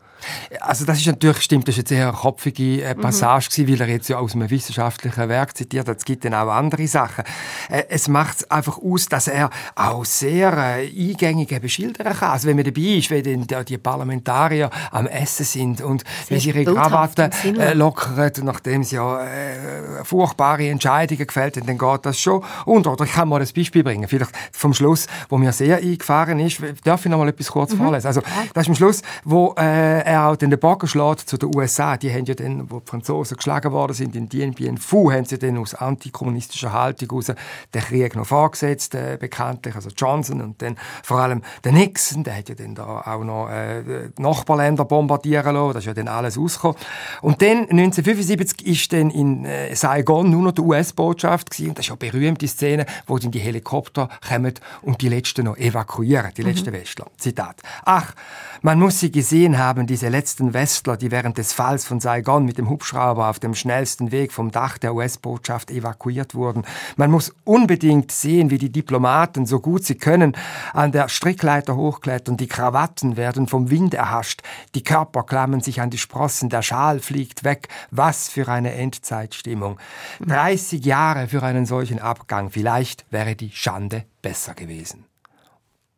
Also 0.60 0.86
das 0.86 1.00
ist 1.00 1.08
natürlich, 1.08 1.42
stimmt, 1.42 1.68
das 1.68 1.74
ist 1.74 1.78
jetzt 1.78 1.92
eher 1.92 2.10
eine 2.10 2.18
kopfige 2.18 2.84
äh, 2.84 2.96
Passage 2.96 3.48
mhm. 3.50 3.66
gewesen, 3.66 3.80
weil 3.80 3.88
er 3.88 3.94
jetzt 3.94 4.08
ja 4.10 4.18
aus 4.18 4.34
einem 4.34 4.50
wissenschaftlichen 4.50 5.30
Werk 5.30 5.56
zitiert 5.56 5.88
hat. 5.88 5.98
Es 5.98 6.06
gibt 6.06 6.26
dann 6.26 6.34
auch 6.34 6.50
andere 6.50 6.88
Sachen. 6.88 7.24
Äh, 7.70 7.84
es 7.90 8.08
macht 8.08 8.52
einfach 8.52 8.78
aus, 8.78 9.08
dass 9.08 9.28
er 9.28 9.50
auch 9.76 10.06
sehr 10.06 10.54
äh, 10.54 10.88
eingängig 10.88 11.52
eben 11.52 11.70
schildern 11.70 12.14
kann. 12.14 12.32
Also 12.32 12.48
wenn 12.48 12.56
man 12.56 12.66
dabei 12.66 12.82
ist, 12.82 13.10
wenn 13.10 13.46
dann 13.48 13.66
die 13.66 13.78
Parlamentarier 13.78 14.70
am 14.92 15.08
Essen 15.08 15.46
sind 15.46 15.82
und 15.82 16.04
wie 16.30 16.40
sie 16.40 16.50
ihre 16.50 16.66
Krawatte 16.66 17.30
äh, 17.44 17.74
lockern, 17.74 18.32
nachdem 18.44 18.84
sie 18.84 18.96
ja 18.96 19.24
äh, 19.24 20.04
furchtbare 20.04 20.68
Entscheidungen 20.68 21.26
gefällt 21.26 21.58
haben, 21.58 21.68
dann 21.68 21.78
geht 21.78 22.06
das 22.06 22.20
schon. 22.20 22.44
Und, 22.66 22.88
oder 22.88 23.06
ich 23.06 23.14
kann 23.14 23.28
mal 23.28 23.42
ein 23.42 23.48
Beispiel 23.56 23.84
bringen, 23.84 24.08
vielleicht 24.08 24.32
vom 24.52 24.74
Schluss, 24.74 25.08
wo 25.30 25.38
mir 25.38 25.52
sehr 25.52 25.78
eingefahren 25.78 26.40
ist. 26.40 26.62
Darf 26.84 27.06
ich 27.06 27.12
noch 27.12 27.18
mal 27.18 27.30
etwas 27.30 27.48
kurz 27.48 27.74
mhm. 27.74 27.78
vorlesen? 27.78 28.08
Also 28.08 28.22
das 28.54 28.64
ist 28.64 28.70
am 28.70 28.76
Schluss, 28.76 29.02
wo 29.24 29.56
äh, 29.58 30.15
er 30.16 30.30
auch 30.30 30.36
den 30.36 30.58
Bogen 30.58 30.88
schlägt 30.88 31.22
zu 31.22 31.38
den 31.38 31.56
USA. 31.56 31.98
Die 31.98 32.12
haben 32.12 32.26
ja 32.26 32.34
dann, 32.34 32.72
wo 32.72 32.80
die 32.80 32.90
Franzosen 32.90 33.38
geschlagen 33.38 33.72
worden 33.72 33.94
sind, 33.94 34.16
in 34.16 34.30
Dien 34.30 34.54
Bien 34.54 34.78
Phu, 34.78 35.12
haben 35.12 35.26
sie 35.26 35.38
dann 35.38 35.58
aus 35.58 35.74
antikommunistischer 35.74 36.72
Haltung 36.72 37.10
heraus 37.10 37.32
den 37.74 37.82
Krieg 37.82 38.16
noch 38.16 38.26
vorgesetzt, 38.26 38.96
äh, 38.96 39.18
bekanntlich, 39.20 39.76
also 39.76 39.90
Johnson 39.96 40.42
und 40.42 40.62
dann 40.62 40.78
vor 41.04 41.20
allem 41.20 41.42
der 41.64 41.74
Nixon, 41.74 42.24
der 42.24 42.38
hat 42.38 42.50
ja 42.50 42.56
dann 42.56 42.76
da 42.76 43.02
auch 43.02 43.24
noch 43.24 43.50
äh, 43.50 44.10
Nachbarländer 44.18 44.86
bombardieren 44.86 45.54
lassen, 45.54 45.74
das 45.74 45.84
ist 45.84 45.88
ja 45.88 45.94
dann 45.94 46.08
alles 46.08 46.38
rausgekommen. 46.38 46.78
Und 47.22 47.42
dann, 47.42 47.70
1975, 47.70 48.66
ist 48.66 48.94
dann 48.94 49.10
in 49.10 49.46
äh, 49.46 49.76
Saigon 49.76 50.30
nur 50.30 50.44
noch 50.44 50.52
die 50.54 50.62
US-Botschaft 50.62 51.52
gewesen, 51.52 51.70
und 51.70 51.78
das 51.78 51.86
ist 51.86 51.90
ja 51.90 51.96
eine 52.00 52.12
berühmte 52.12 52.48
Szene, 52.48 52.86
wo 53.08 53.18
dann 53.18 53.32
die 53.32 53.40
Helikopter 53.40 54.10
kommen 54.28 54.54
und 54.82 55.02
die 55.02 55.10
Letzten 55.10 55.46
noch 55.46 55.58
evakuieren, 55.58 56.32
die 56.36 56.44
letzten 56.44 56.70
mhm. 56.70 56.80
Westler. 56.80 57.08
Zitat. 57.18 57.62
Ach, 57.84 58.14
man 58.62 58.80
muss 58.80 59.00
sie 59.00 59.12
gesehen 59.12 59.58
haben, 59.58 59.86
diese 59.86 60.05
letzten 60.12 60.54
Westler, 60.54 60.98
die 60.98 61.12
während 61.12 61.38
des 61.38 61.54
Falls 61.54 61.86
von 61.86 62.00
Saigon 62.00 62.46
mit 62.46 62.58
dem 62.58 62.70
Hubschrauber 62.70 63.30
auf 63.30 63.40
dem 63.40 63.56
schnellsten 63.56 64.12
Weg 64.12 64.32
vom 64.32 64.52
Dach 64.52 64.78
der 64.78 64.94
US-Botschaft 64.94 65.72
evakuiert 65.72 66.36
wurden. 66.36 66.66
Man 66.96 67.12
muss 67.12 67.34
unbedingt 67.44 68.12
sehen, 68.12 68.50
wie 68.50 68.58
die 68.58 68.72
Diplomaten, 68.72 69.46
so 69.46 69.60
gut 69.60 69.84
sie 69.86 69.96
können, 69.96 70.36
an 70.74 70.92
der 70.92 71.10
Strickleiter 71.10 71.76
hochklettern. 71.76 72.38
Die 72.38 72.48
Krawatten 72.48 73.18
werden 73.18 73.48
vom 73.48 73.70
Wind 73.70 73.94
erhascht. 73.94 74.42
Die 74.76 74.84
Körper 74.84 75.24
klammen 75.24 75.62
sich 75.62 75.82
an 75.82 75.90
die 75.90 75.98
Sprossen. 75.98 76.50
Der 76.50 76.62
Schal 76.62 77.00
fliegt 77.00 77.44
weg. 77.44 77.68
Was 77.92 78.30
für 78.30 78.48
eine 78.48 78.74
Endzeitstimmung. 78.74 79.80
30 80.22 80.86
Jahre 80.86 81.28
für 81.28 81.44
einen 81.44 81.66
solchen 81.66 82.00
Abgang. 82.00 82.50
Vielleicht 82.50 83.06
wäre 83.12 83.36
die 83.36 83.52
Schande 83.52 84.06
besser 84.22 84.54
gewesen. 84.54 85.06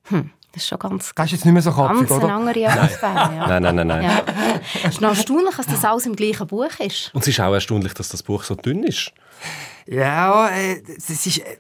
Hm. 0.09 0.31
Das 0.53 0.63
ist 0.63 0.69
schon 0.69 0.79
ganz, 0.79 1.11
das 1.13 1.25
ist 1.27 1.31
jetzt 1.33 1.45
nicht 1.45 1.53
mehr 1.53 1.61
so 1.61 1.71
kopfig, 1.71 2.07
ganz 2.07 2.11
oder? 2.11 2.23
eine 2.23 2.33
andere 2.33 2.67
Atmosphäre. 2.67 3.13
Ja. 3.13 3.47
Nein, 3.47 3.63
nein, 3.63 3.75
nein, 3.75 3.87
nein. 3.87 4.03
Ja. 4.03 4.23
Es 4.83 4.93
ist 4.95 5.01
noch 5.01 5.09
erstaunlich, 5.09 5.55
dass 5.55 5.67
das 5.67 5.85
alles 5.85 6.05
im 6.05 6.15
gleichen 6.15 6.47
Buch 6.47 6.79
ist. 6.79 7.13
Und 7.13 7.21
es 7.21 7.27
ist 7.27 7.39
auch 7.39 7.53
erstaunlich, 7.53 7.93
dass 7.93 8.09
das 8.09 8.23
Buch 8.23 8.43
so 8.43 8.55
dünn 8.55 8.83
ist. 8.83 9.11
Ja, 9.85 10.49
äh, 10.49 10.81
das 10.81 11.09
ist, 11.09 11.37
äh, 11.37 11.57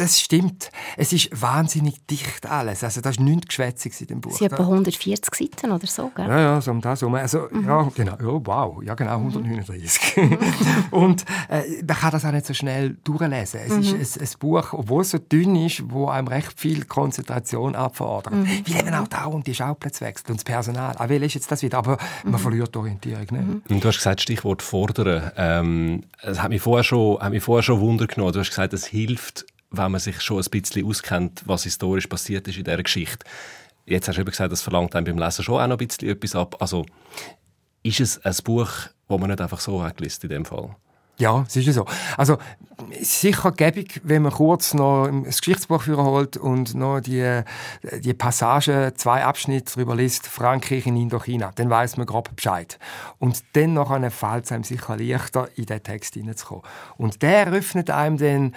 das 0.00 0.18
stimmt. 0.18 0.70
Es 0.96 1.12
ist 1.12 1.28
wahnsinnig 1.40 2.06
dicht 2.06 2.46
alles. 2.46 2.82
Also 2.82 3.00
das 3.00 3.12
ist 3.12 3.20
nichts 3.20 3.48
Geschwätziges 3.48 4.00
in 4.00 4.06
dem 4.06 4.20
Buch. 4.20 4.32
Es 4.32 4.38
sind 4.38 4.52
etwa 4.52 4.62
140 4.62 5.34
Seiten 5.34 5.72
oder 5.72 5.86
so, 5.86 6.10
gell? 6.14 6.26
Ja, 6.26 6.40
ja, 6.40 6.60
so 6.60 6.70
um 6.70 6.80
das 6.80 7.02
herum. 7.02 7.14
Also, 7.16 7.48
ja, 7.52 7.82
genau. 7.94 8.12
Ja, 8.12 8.46
wow. 8.46 8.82
Ja, 8.82 8.94
genau, 8.94 9.16
139. 9.18 10.16
und 10.90 11.24
äh, 11.48 11.82
man 11.86 11.96
kann 11.96 12.10
das 12.12 12.24
auch 12.24 12.32
nicht 12.32 12.46
so 12.46 12.54
schnell 12.54 12.96
durchlesen. 13.04 13.60
Es 13.66 13.76
ist 13.76 14.18
ein, 14.18 14.26
ein 14.26 14.38
Buch, 14.38 14.72
obwohl 14.72 15.02
es 15.02 15.10
so 15.10 15.18
dünn 15.18 15.54
ist, 15.56 15.82
wo 15.90 16.08
einem 16.08 16.28
recht 16.28 16.58
viel 16.58 16.84
Konzentration 16.84 17.74
abfordert. 17.74 18.32
Weil 18.32 18.80
eben 18.80 18.94
auch 18.94 19.08
dauernd 19.08 19.46
die 19.46 19.54
Schauplätze 19.54 20.04
wechselt 20.04 20.30
und 20.30 20.36
das 20.36 20.44
Personal. 20.44 20.96
Auch 20.96 21.08
will 21.08 21.22
ist 21.22 21.34
jetzt 21.34 21.52
das 21.52 21.62
wieder, 21.62 21.78
aber 21.78 21.98
man 22.24 22.40
verliert 22.40 22.74
die 22.74 22.78
Orientierung 22.78 23.26
nicht. 23.30 23.70
Und 23.70 23.84
du 23.84 23.88
hast 23.88 23.98
gesagt, 23.98 24.22
Stichwort 24.22 24.62
fordern. 24.62 25.30
Ähm, 25.36 26.04
es 26.22 26.42
hat 26.42 26.48
mich 26.48 26.62
vorher 26.62 26.84
schon, 26.84 27.20
hat 27.20 27.32
mich 27.32 27.42
vorher 27.42 27.62
schon 27.62 27.80
Wunder 27.80 28.06
genommen. 28.06 28.32
Du 28.32 28.40
hast 28.40 28.48
gesagt, 28.48 28.72
es 28.72 28.86
hilft, 28.86 29.44
wenn 29.70 29.92
man 29.92 30.00
sich 30.00 30.20
schon 30.20 30.42
ein 30.42 30.50
bisschen 30.50 30.86
auskennt, 30.86 31.42
was 31.46 31.64
historisch 31.64 32.06
passiert 32.06 32.48
ist 32.48 32.58
in 32.58 32.64
dieser 32.64 32.82
Geschichte. 32.82 33.24
Jetzt 33.86 34.08
hast 34.08 34.16
du 34.16 34.20
eben 34.20 34.30
gesagt, 34.30 34.52
das 34.52 34.62
verlangt 34.62 34.94
einem 34.94 35.06
beim 35.06 35.18
Lesen 35.18 35.44
schon 35.44 35.60
auch 35.60 35.66
noch 35.66 35.78
ein 35.78 35.86
bisschen 35.86 36.08
etwas 36.08 36.34
ab. 36.34 36.56
Also, 36.60 36.84
ist 37.82 38.00
es 38.00 38.24
ein 38.24 38.36
Buch, 38.44 38.68
das 39.08 39.18
man 39.18 39.30
nicht 39.30 39.40
einfach 39.40 39.60
so 39.60 39.82
wegliest 39.82 40.22
in 40.24 40.30
dem 40.30 40.44
Fall? 40.44 40.76
Ja, 41.20 41.44
es 41.46 41.54
ist 41.54 41.66
ja 41.66 41.72
so. 41.74 41.84
Also, 42.16 42.38
sicher 43.02 43.52
gäbig, 43.52 44.00
wenn 44.04 44.22
man 44.22 44.32
kurz 44.32 44.72
noch 44.72 45.06
das 45.24 45.40
Geschichtsbuch 45.40 45.86
holt 45.86 46.38
und 46.38 46.74
noch 46.74 47.00
die, 47.00 47.42
die 47.98 48.14
Passage, 48.14 48.94
zwei 48.96 49.24
Abschnitte 49.24 49.74
darüber 49.74 49.94
liest, 49.94 50.26
Frankreich 50.26 50.86
in 50.86 50.96
Indochina, 50.96 51.52
dann 51.54 51.68
weiß 51.68 51.98
man 51.98 52.06
grob 52.06 52.34
Bescheid. 52.34 52.78
Und 53.18 53.42
dann 53.52 53.74
noch 53.74 53.90
fällt 54.10 54.46
es 54.46 54.52
einem 54.52 54.64
sicher 54.64 54.96
leichter, 54.96 55.48
in 55.56 55.66
den 55.66 55.82
Text 55.82 56.14
hineinzukommen. 56.14 56.64
Und 56.96 57.20
der 57.20 57.46
eröffnet 57.46 57.90
einem 57.90 58.16
dann 58.16 58.54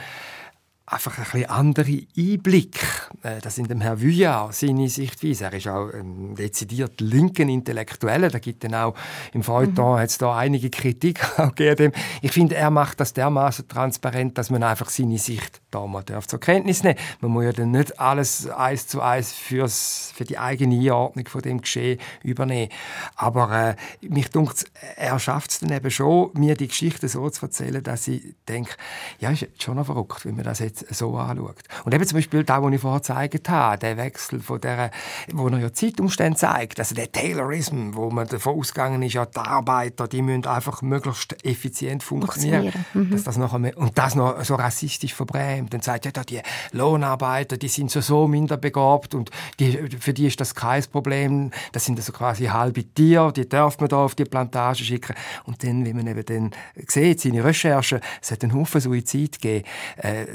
einfach 0.93 1.17
ein 1.17 1.23
bisschen 1.23 1.49
andere 1.49 1.99
Einblick. 2.17 2.79
Äh, 3.23 3.39
Das 3.41 3.57
in 3.57 3.65
dem 3.67 3.81
Herrn 3.81 4.01
Vuillard 4.01 4.53
seine 4.53 4.87
Sichtweise. 4.87 5.45
Er 5.45 5.53
ist 5.53 5.67
auch 5.67 5.89
ein 5.93 6.35
dezidiert 6.35 7.01
linken 7.01 7.49
Intellektueller. 7.49 8.29
Da 8.29 8.39
gibt 8.39 8.63
dann 8.63 8.75
auch 8.75 8.95
im 9.33 9.43
Feuilleton 9.43 9.99
hat 9.99 10.09
es 10.09 10.17
da 10.17 10.35
einige 10.37 10.69
Kritik 10.69 11.19
gegeben. 11.55 11.91
Ich 12.21 12.31
finde, 12.31 12.55
er 12.55 12.69
macht 12.69 12.99
das 12.99 13.13
dermaßen 13.13 13.67
transparent, 13.67 14.37
dass 14.37 14.49
man 14.49 14.63
einfach 14.63 14.89
seine 14.89 15.17
Sicht 15.17 15.61
da 15.71 15.85
mal 15.87 16.03
darf 16.03 16.27
zur 16.27 16.39
Kenntnis 16.39 16.83
nehmen. 16.83 16.99
Man 17.21 17.31
muss 17.31 17.45
ja 17.45 17.53
dann 17.53 17.71
nicht 17.71 17.99
alles 17.99 18.47
eins 18.49 18.87
zu 18.87 19.01
eins 19.01 19.33
fürs, 19.33 20.11
für 20.15 20.23
die 20.23 20.37
eigene 20.37 20.75
Einordnung 20.75 21.27
von 21.27 21.41
dem 21.41 21.61
Geschehen 21.61 21.99
übernehmen. 22.23 22.71
Aber 23.15 23.69
äh, 23.69 23.75
mich 24.07 24.29
dunkt, 24.29 24.65
er 24.95 25.17
schafft 25.19 25.51
es 25.51 25.59
dann 25.59 25.71
eben 25.71 25.89
schon, 25.89 26.29
mir 26.33 26.55
die 26.55 26.67
Geschichte 26.67 27.07
so 27.07 27.29
zu 27.29 27.45
erzählen, 27.45 27.83
dass 27.83 28.07
ich 28.07 28.35
denke, 28.47 28.75
ja, 29.19 29.31
ist 29.31 29.47
schon 29.61 29.75
noch 29.77 29.85
verrückt, 29.85 30.25
wenn 30.25 30.35
man 30.35 30.45
das 30.45 30.59
jetzt 30.59 30.82
so 30.89 31.15
anschaut. 31.17 31.57
Und 31.85 31.93
eben 31.93 32.05
zum 32.05 32.17
Beispiel 32.17 32.43
da, 32.43 32.61
wo 32.61 32.69
ich 32.69 32.81
vorher 32.81 32.99
gezeigt 32.99 33.49
habe, 33.49 33.77
der 33.77 33.97
Wechsel 33.97 34.39
von 34.39 34.59
der, 34.61 34.91
wo 35.31 35.47
er 35.47 35.59
ja 35.59 35.73
Zeitumstände 35.73 36.37
zeigt, 36.37 36.79
also 36.79 36.95
der 36.95 37.11
Taylorism, 37.11 37.91
wo 37.93 38.09
man 38.09 38.27
davon 38.27 38.57
ausgegangen 38.57 39.01
ist, 39.03 39.13
ja, 39.13 39.25
die 39.25 39.37
Arbeiter, 39.37 40.07
die 40.07 40.21
müssen 40.21 40.45
einfach 40.45 40.81
möglichst 40.81 41.43
effizient 41.45 42.03
funktionieren. 42.03 42.71
Funktionieren, 42.71 43.11
Dass 43.11 43.23
das 43.23 43.37
nachher 43.37 43.59
mehr, 43.59 43.77
und 43.77 43.97
das 43.97 44.15
noch 44.15 44.43
so 44.43 44.55
rassistisch 44.55 45.13
verbrämt. 45.13 45.73
Dann 45.73 45.81
sagt 45.81 46.05
ja, 46.05 46.11
da, 46.11 46.23
die 46.23 46.41
Lohnarbeiter, 46.71 47.57
die 47.57 47.67
sind 47.67 47.91
so, 47.91 48.01
so 48.01 48.27
minder 48.27 48.57
begabt 48.57 49.15
und 49.15 49.29
die, 49.59 49.89
für 49.99 50.13
die 50.13 50.27
ist 50.27 50.39
das 50.39 50.55
kein 50.55 50.83
Problem. 50.83 51.51
Das 51.71 51.85
sind 51.85 51.97
also 51.97 52.11
quasi 52.11 52.45
halbe 52.45 52.83
Tiere, 52.83 53.31
die 53.33 53.47
darf 53.47 53.79
man 53.79 53.89
da 53.89 53.97
auf 53.97 54.15
die 54.15 54.25
Plantage 54.25 54.83
schicken. 54.83 55.15
Und 55.45 55.63
dann, 55.63 55.85
wenn 55.85 55.95
man 55.95 56.07
eben 56.07 56.25
dann 56.25 56.51
sieht, 56.87 57.21
seine 57.21 57.43
Recherchen, 57.43 57.99
es 58.21 58.31
hat 58.31 58.43
einen 58.43 58.53
Haufen 58.53 58.81
Suizid 58.81 59.41
gegeben, 59.41 59.65
äh, 59.97 60.25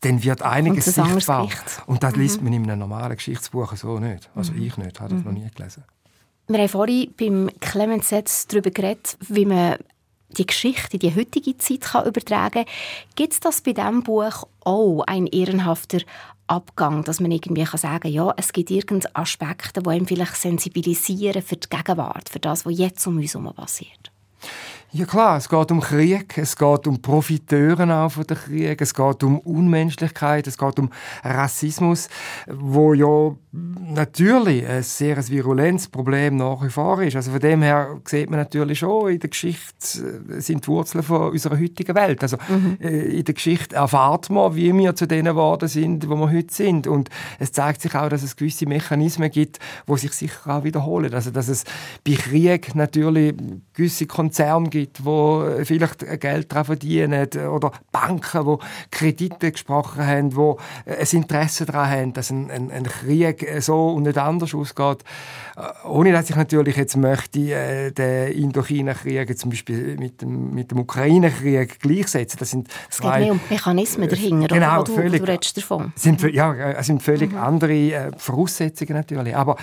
dann 0.00 0.22
wird 0.22 0.42
einiges 0.42 0.96
Und 0.98 1.12
sichtbar. 1.14 1.46
Gewicht. 1.46 1.82
Und 1.86 2.02
das 2.02 2.14
liest 2.16 2.42
man 2.42 2.52
in 2.52 2.70
einem 2.70 2.80
normalen 2.80 3.16
Geschichtsbuch 3.16 3.74
so 3.76 3.98
nicht. 3.98 4.30
Also 4.34 4.52
ich 4.52 4.76
nicht, 4.76 5.00
habe 5.00 5.14
das 5.14 5.24
noch 5.24 5.32
nie 5.32 5.48
gelesen. 5.54 5.84
Wir 6.46 6.58
haben 6.58 6.68
vorhin 6.68 7.12
beim 7.18 7.50
Clemens 7.60 8.08
Setz 8.08 8.46
darüber 8.46 8.70
geredet, 8.70 9.18
wie 9.28 9.44
man 9.44 9.76
die 10.30 10.46
Geschichte 10.46 10.94
in 10.94 11.00
die 11.00 11.14
heutige 11.14 11.56
Zeit 11.58 11.80
kann 11.80 12.06
übertragen 12.06 12.64
kann. 12.64 12.74
Gibt 13.16 13.32
es 13.32 13.40
das 13.40 13.60
bei 13.60 13.72
diesem 13.72 14.02
Buch 14.02 14.46
auch, 14.64 15.02
ein 15.06 15.26
ehrenhafter 15.26 16.00
Abgang, 16.46 17.04
dass 17.04 17.20
man 17.20 17.30
irgendwie 17.30 17.64
kann 17.64 17.78
sagen 17.78 18.00
kann, 18.00 18.12
ja, 18.12 18.32
es 18.36 18.52
gibt 18.52 18.70
irgendeine 18.70 19.14
Aspekte, 19.16 19.82
die 19.82 19.90
einem 19.90 20.06
vielleicht 20.06 20.36
sensibilisieren 20.36 21.42
für 21.42 21.56
die 21.56 21.68
Gegenwart, 21.68 22.28
für 22.28 22.40
das, 22.40 22.64
was 22.64 22.78
jetzt 22.78 23.06
um 23.06 23.18
uns 23.18 23.34
herum 23.34 23.52
passiert? 23.54 24.10
Ja 24.90 25.04
klar, 25.04 25.36
es 25.36 25.50
geht 25.50 25.70
um 25.70 25.80
Krieg, 25.80 26.38
es 26.38 26.56
geht 26.56 26.86
um 26.86 27.02
Profiteuren 27.02 27.90
auch 27.90 28.12
von 28.12 28.24
der 28.24 28.38
Krieg, 28.38 28.80
es 28.80 28.94
geht 28.94 29.22
um 29.22 29.38
Unmenschlichkeit, 29.40 30.46
es 30.46 30.56
geht 30.56 30.78
um 30.78 30.88
Rassismus, 31.22 32.08
wo 32.46 32.94
ja 32.94 33.36
natürlich 33.52 34.66
ein 34.66 34.82
sehr 34.82 35.16
virulentes 35.28 35.88
Problem 35.88 36.36
nach 36.36 36.62
wie 36.62 36.70
vor 36.70 37.02
ist. 37.02 37.16
Also 37.16 37.32
von 37.32 37.40
dem 37.40 37.60
her 37.60 38.00
sieht 38.06 38.30
man 38.30 38.38
natürlich 38.38 38.78
schon, 38.78 39.10
in 39.10 39.20
der 39.20 39.28
Geschichte 39.28 40.22
äh, 40.30 40.40
sind 40.40 40.64
die 40.64 40.68
Wurzeln 40.68 41.04
von 41.04 41.32
unserer 41.32 41.58
heutigen 41.58 41.94
Welt. 41.94 42.22
Also 42.22 42.38
äh, 42.80 43.18
in 43.18 43.24
der 43.24 43.34
Geschichte 43.34 43.76
erfahrt 43.76 44.30
man, 44.30 44.54
wie 44.56 44.72
wir 44.72 44.94
zu 44.94 45.06
denen 45.06 45.34
geworden 45.34 45.68
sind, 45.68 46.08
wo 46.08 46.16
wir 46.16 46.30
heute 46.32 46.54
sind. 46.54 46.86
Und 46.86 47.10
es 47.38 47.52
zeigt 47.52 47.82
sich 47.82 47.94
auch, 47.94 48.08
dass 48.08 48.22
es 48.22 48.36
gewisse 48.36 48.66
Mechanismen 48.66 49.30
gibt, 49.30 49.58
wo 49.86 49.96
sich 49.96 50.12
sicher 50.12 50.56
auch 50.56 50.64
wiederholen. 50.64 51.12
Also 51.12 51.30
dass 51.30 51.48
es 51.48 51.64
bei 52.06 52.14
Krieg 52.14 52.74
natürlich 52.74 53.34
gewisse 53.74 54.06
Konzerne 54.06 54.68
gibt, 54.68 54.77
wo 55.02 55.44
vielleicht 55.64 56.20
Geld 56.20 56.52
daran 56.52 56.64
verdienen 56.64 57.28
oder 57.50 57.72
Banken, 57.92 58.46
wo 58.46 58.58
Kredite 58.90 59.52
gesprochen 59.52 60.06
haben, 60.06 60.36
wo 60.36 60.58
ein 60.86 61.06
Interesse 61.10 61.66
daran 61.66 61.90
haben, 61.90 62.12
dass 62.12 62.30
ein, 62.30 62.50
ein, 62.50 62.70
ein 62.70 62.84
Krieg 62.84 63.46
so 63.60 63.88
und 63.88 64.04
nicht 64.04 64.18
anders 64.18 64.54
ausgeht. 64.54 65.04
Äh, 65.56 65.88
Ohne 65.88 66.12
dass 66.12 66.30
ich 66.30 66.36
natürlich 66.36 66.76
jetzt 66.76 66.96
möchte 66.96 67.40
äh, 67.40 67.90
den 67.90 68.32
Indochina-Krieg 68.32 69.38
zum 69.38 69.50
Beispiel 69.50 69.96
mit 69.98 70.22
dem, 70.22 70.54
mit 70.54 70.70
dem 70.70 70.80
Ukraine-Krieg 70.80 71.80
gleichsetzen. 71.80 72.38
Das 72.38 72.50
sind 72.50 72.68
Es 72.90 73.00
geht 73.00 73.10
mehr 73.10 73.32
um 73.32 73.40
die 73.48 73.54
Mechanismen 73.54 74.08
dahinter, 74.08 74.48
Genau, 74.54 74.80
oder? 74.80 74.92
Völlig. 74.92 75.22
du 75.22 75.30
redest 75.30 75.56
davon. 75.56 75.92
sind, 75.96 76.22
ja, 76.22 76.54
es 76.54 76.86
sind 76.86 77.02
völlig 77.02 77.34
andere 77.34 77.72
äh, 77.72 78.10
Voraussetzungen 78.16 78.94
natürlich. 78.94 79.36
Aber 79.36 79.56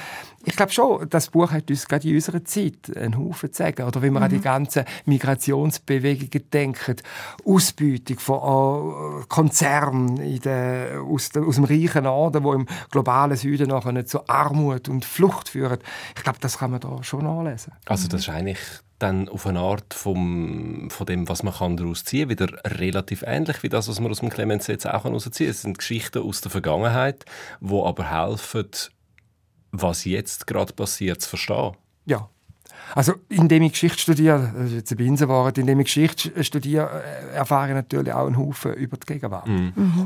ich 0.44 0.56
glaube 0.56 0.72
schon, 0.72 1.10
das 1.10 1.30
Buch 1.30 1.52
hat 1.52 1.70
uns 1.70 1.88
gerade 1.88 2.08
in 2.08 2.16
unserer 2.16 2.44
Zeit 2.46 2.96
einen 2.96 3.18
Haufen 3.18 3.52
zu 3.52 3.64
sagen. 3.64 3.84
Oder 3.84 4.02
wenn 4.02 4.14
wir 4.14 4.22
an 4.22 4.30
die 4.30 4.40
ganzen 4.40 4.86
Migrationsbewegungen 5.06 6.50
denken, 6.52 6.96
Ausbeutung 7.46 8.20
von 8.20 9.22
äh, 9.22 9.26
Konzernen 9.28 10.42
der, 10.42 11.02
aus, 11.02 11.30
aus 11.36 11.56
dem 11.56 11.64
reichen 11.64 12.04
Norden, 12.04 12.44
wo 12.44 12.54
im 12.54 12.68
globalen 12.92 13.38
Süden 13.38 13.70
nachher 13.70 14.06
zu 14.06 14.28
Armut 14.28 14.90
und 14.90 15.06
Flucht 15.06 15.50
führen. 15.50 15.80
Ich 16.16 16.24
glaube, 16.24 16.40
das 16.42 16.58
kann 16.58 16.72
man 16.72 16.80
da 16.80 17.04
schon 17.04 17.24
nachlesen. 17.24 17.74
Also 17.86 18.08
das 18.08 18.22
ist 18.22 18.30
eigentlich 18.30 18.60
dann 19.00 19.28
auf 19.28 19.46
eine 19.46 19.60
Art 19.60 19.94
vom, 19.94 20.90
von 20.90 21.06
dem, 21.06 21.28
was 21.28 21.44
man 21.44 21.54
kann 21.54 21.78
daraus 21.78 22.06
ziehen 22.06 22.30
wieder 22.30 22.48
relativ 22.66 23.24
ähnlich 23.24 23.62
wie 23.64 23.70
das, 23.70 23.90
was 23.90 24.00
man 24.00 24.12
aus 24.12 24.20
dem 24.20 24.30
Clemens 24.30 24.68
jetzt 24.68 24.88
auch 24.88 25.04
herausziehen 25.04 25.48
kann. 25.48 25.52
Es 25.52 25.62
sind 25.62 25.78
Geschichten 25.78 26.24
aus 26.24 26.42
der 26.42 26.52
Vergangenheit, 26.52 27.26
die 27.60 27.74
aber 27.74 28.10
helfen, 28.10 28.70
was 29.72 30.06
jetzt 30.06 30.48
gerade 30.48 30.74
passiert, 30.74 31.22
zu 31.22 31.30
verstehen. 31.30 31.76
Ja. 32.06 32.30
Also, 32.94 33.14
indem 33.30 33.64
ich 33.64 33.74
Geschichte 33.74 34.00
studiere, 34.00 34.52
das 34.56 34.68
ist 34.68 34.74
jetzt 34.74 34.92
ein 34.92 34.98
Binsenwort, 34.98 35.58
indem 35.58 35.80
ich 35.80 35.86
Geschichte 35.88 36.44
studiere, 36.44 37.04
äh, 37.32 37.36
erfahre 37.36 37.70
ich 37.70 37.74
natürlich 37.76 38.14
auch 38.14 38.28
einen 38.28 38.38
Haufen 38.38 38.74
über 38.74 38.98
die 38.98 39.06
Gegenwart. 39.06 39.48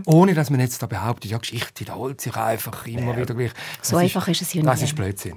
Ohne, 0.06 0.34
dass 0.34 0.50
man 0.50 0.60
jetzt 0.60 0.82
da 0.82 0.88
behauptet, 0.88 1.32
ja, 1.32 1.38
Geschichte 1.38 1.82
wiederholt 1.82 2.22
sich 2.22 2.36
einfach 2.36 2.86
immer 2.88 3.15
wieder 3.18 3.34
gleich. 3.36 3.52
Das 3.80 3.89
So 3.89 3.98
einfach 3.98 4.28
ist 4.28 4.42
es 4.42 4.54
ja 4.54 4.63
Das 4.63 4.80
nie. 4.80 4.86
ist 4.86 4.96
Blödsinn. 4.96 5.36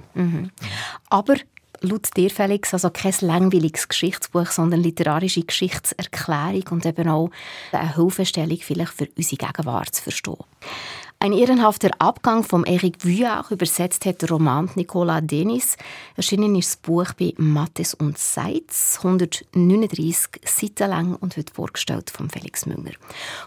Aber 1.09 1.35
laut 1.81 2.15
dir, 2.15 2.29
Felix, 2.29 2.73
also 2.73 2.89
kein 2.89 3.13
langweiliges 3.21 3.87
Geschichtsbuch, 3.87 4.47
sondern 4.47 4.81
literarische 4.81 5.43
Geschichtserklärung 5.43 6.63
und 6.71 6.85
eben 6.85 7.09
auch 7.09 7.29
eine 7.71 7.95
Hilfestellung 7.95 8.57
vielleicht 8.61 8.93
für 8.93 9.07
unsere 9.17 9.37
Gegenwart 9.37 9.93
zu 9.93 10.03
verstehen. 10.03 10.37
Ein 11.23 11.31
ehrenhafter 11.31 11.89
Abgang 11.99 12.43
vom 12.43 12.65
Eric 12.65 13.05
Vuillard 13.05 13.49
übersetzt 13.49 14.05
hat 14.05 14.21
der 14.21 14.27
Roman 14.27 14.69
Nicolas 14.75 15.21
Denis. 15.23 15.77
Erschienen 16.17 16.53
ist 16.57 16.71
das 16.71 16.75
Buch 16.75 17.13
bei 17.17 17.33
Mattes 17.37 17.93
und 17.93 18.17
Seitz, 18.17 18.97
139 18.97 20.41
Seiten 20.43 20.89
lang 20.89 21.15
und 21.15 21.37
wird 21.37 21.51
vorgestellt 21.51 22.09
von 22.09 22.29
Felix 22.29 22.65
Münger. 22.65 22.91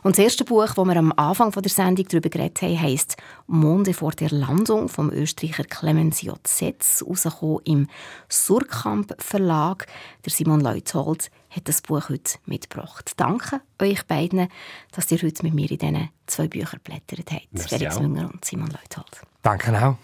Und 0.02 0.16
das 0.16 0.24
erste 0.24 0.44
Buch, 0.46 0.68
das 0.68 0.86
wir 0.86 0.96
am 0.96 1.12
Anfang 1.16 1.52
von 1.52 1.62
der 1.62 1.68
Sendung 1.68 2.06
darüber 2.08 2.30
geredet 2.30 2.62
haben, 2.62 2.80
heisst 2.80 3.18
«Monde 3.46 3.92
vor 3.92 4.12
der 4.12 4.30
Landung» 4.30 4.88
vom 4.88 5.10
Österreicher 5.10 5.64
Clemens 5.64 6.22
J. 6.22 6.38
Setz, 6.46 7.04
rausgekommen 7.06 7.60
im 7.64 7.88
Surkamp 8.30 9.14
Verlag. 9.18 9.86
Der 10.24 10.32
Simon 10.32 10.62
Leuthold 10.62 11.30
hat 11.56 11.68
das 11.68 11.80
Buch 11.80 12.08
heute 12.08 12.38
mitgebracht. 12.44 13.12
Danke 13.16 13.60
euch 13.80 14.06
beiden, 14.06 14.48
dass 14.92 15.10
ihr 15.10 15.18
heute 15.22 15.42
mit 15.42 15.54
mir 15.54 15.70
in 15.70 15.78
diesen 15.78 16.10
zwei 16.26 16.48
Büchern 16.48 16.80
blättert 16.84 17.32
habt. 17.32 17.68
Felix 17.68 17.98
Münger 17.98 18.30
und 18.32 18.44
Simon 18.44 18.68
Leuthold. 18.68 19.22
Danke 19.42 19.72
auch. 19.82 19.96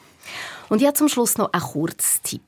Und 0.69 0.81
ja, 0.81 0.95
zum 0.95 1.09
Schluss 1.09 1.37
noch 1.37 1.53
ein 1.53 1.61
kurzes 1.61 2.23
Tipp. 2.23 2.43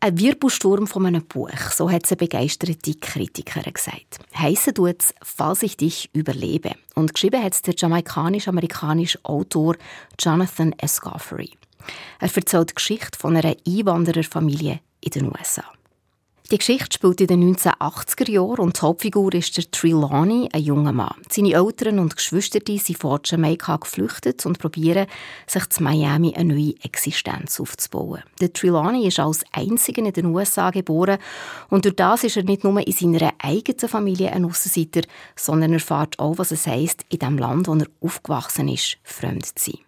Ein 0.00 0.16
Wirbelsturm 0.16 0.86
von 0.86 1.06
einem 1.06 1.24
Buch, 1.24 1.58
so 1.74 1.90
hat 1.90 2.04
es 2.04 2.12
eine 2.12 2.18
begeisterte 2.18 2.94
Kritikerin 2.94 3.72
gesagt. 3.72 4.20
Heissen 4.32 4.74
tut 4.74 5.02
es 5.02 5.14
«Falls 5.22 5.64
ich 5.64 5.76
dich 5.76 6.08
überlebe». 6.12 6.76
Und 6.94 7.14
geschrieben 7.14 7.42
hat 7.42 7.54
es 7.54 7.62
der 7.62 7.74
jamaikanisch-amerikanische 7.76 9.18
Autor 9.24 9.74
Jonathan 10.20 10.72
Escoffery. 10.78 11.50
Er 12.20 12.32
erzählt 12.32 12.70
die 12.70 12.74
Geschichte 12.74 13.18
von 13.18 13.36
einer 13.36 13.56
Einwandererfamilie 13.66 14.78
in 15.00 15.10
den 15.10 15.26
USA. 15.26 15.64
Die 16.50 16.56
Geschichte 16.56 16.94
spielt 16.94 17.20
in 17.20 17.26
den 17.26 17.54
1980er 17.54 18.30
Jahren 18.30 18.60
und 18.60 18.78
die 18.78 18.80
Hauptfigur 18.80 19.34
ist 19.34 19.58
der 19.58 19.70
Trelawney, 19.70 20.48
ein 20.50 20.62
junger 20.62 20.94
Mann. 20.94 21.20
Seine 21.28 21.52
Eltern 21.52 21.98
und 21.98 22.16
Geschwister 22.16 22.60
sind 22.64 22.96
von 22.96 23.20
Jamaika 23.22 23.76
geflüchtet 23.76 24.46
und 24.46 24.58
probieren, 24.58 25.08
sich 25.46 25.68
zu 25.68 25.82
Miami 25.82 26.34
eine 26.34 26.54
neue 26.54 26.72
Existenz 26.82 27.60
aufzubauen. 27.60 28.22
Der 28.40 28.50
Trelawney 28.50 29.06
ist 29.06 29.20
als 29.20 29.44
einziger 29.52 30.02
in 30.02 30.12
den 30.14 30.24
USA 30.24 30.70
geboren 30.70 31.18
und 31.68 31.84
durch 31.84 31.96
das 31.96 32.24
ist 32.24 32.38
er 32.38 32.44
nicht 32.44 32.64
nur 32.64 32.80
in 32.80 32.92
seiner 32.94 33.34
eigenen 33.40 33.86
Familie 33.86 34.32
ein 34.32 34.46
Aussenseiter, 34.46 35.02
sondern 35.36 35.74
erfährt 35.74 36.18
auch, 36.18 36.38
was 36.38 36.50
es 36.50 36.66
heisst, 36.66 37.04
in 37.10 37.18
dem 37.18 37.36
Land, 37.36 37.68
wo 37.68 37.74
er 37.74 37.88
aufgewachsen 38.00 38.68
ist, 38.68 38.96
fremd 39.02 39.44
zu 39.44 39.72
sein. 39.72 39.80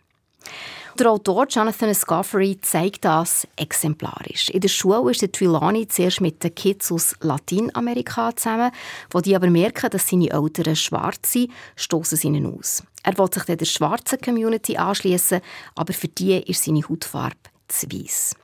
Der 1.01 1.11
Autor 1.11 1.47
Jonathan 1.49 1.89
Escoffery 1.89 2.61
zeigt 2.61 3.07
das 3.07 3.49
exemplarisch. 3.57 4.51
In 4.51 4.61
der 4.61 4.69
Schule 4.69 5.11
ist 5.11 5.23
der 5.23 5.33
Trelawney 5.33 5.89
zuerst 5.89 6.21
mit 6.21 6.45
den 6.45 6.55
Kids 6.55 6.93
aus 6.93 7.17
Lateinamerika 7.23 8.37
zusammen, 8.37 8.71
wo 9.11 9.21
die 9.21 9.35
aber 9.35 9.49
merken, 9.49 9.89
dass 9.89 10.07
seine 10.07 10.29
Eltern 10.29 10.77
schwarz 10.77 11.33
sind, 11.33 11.53
stoßen 11.77 12.19
sie 12.19 12.27
ihn 12.27 12.45
aus. 12.45 12.83
Er 13.03 13.17
will 13.17 13.33
sich 13.33 13.45
dann 13.45 13.57
der 13.57 13.65
schwarzen 13.65 14.21
Community 14.21 14.77
anschließen, 14.77 15.41
aber 15.75 15.95
für 15.95 16.09
die 16.09 16.37
ist 16.37 16.65
seine 16.65 16.87
Hautfarbe 16.87 17.35
zu 17.67 17.87
weiss. 17.91 18.37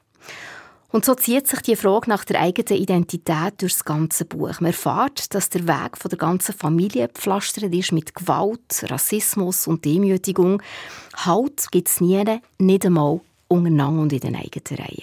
Und 0.97 1.05
so 1.05 1.15
zieht 1.15 1.47
sich 1.47 1.61
die 1.61 1.77
Frage 1.77 2.09
nach 2.09 2.25
der 2.25 2.41
eigenen 2.41 2.81
Identität 2.81 3.61
durch 3.61 3.75
das 3.75 3.85
ganze 3.85 4.25
Buch. 4.25 4.61
Man 4.61 4.71
erfährt, 4.73 5.35
dass 5.35 5.51
der 5.51 5.69
Weg 5.69 5.99
von 5.99 6.09
der 6.09 6.17
ganzen 6.17 6.55
Familie 6.55 7.09
gepflastert 7.09 7.65
ist 7.65 7.93
mit 7.93 8.15
Gewalt, 8.15 8.83
Rassismus 8.85 9.67
und 9.67 9.85
Demütigung. 9.85 10.63
Halt 11.15 11.71
gibt 11.71 11.89
es 11.89 12.01
nie, 12.01 12.25
nicht 12.57 12.87
einmal 12.87 13.21
untereinander 13.47 14.01
und 14.01 14.13
in 14.15 14.21
den 14.21 14.37
eigenen 14.37 14.79
Reihen. 14.81 15.03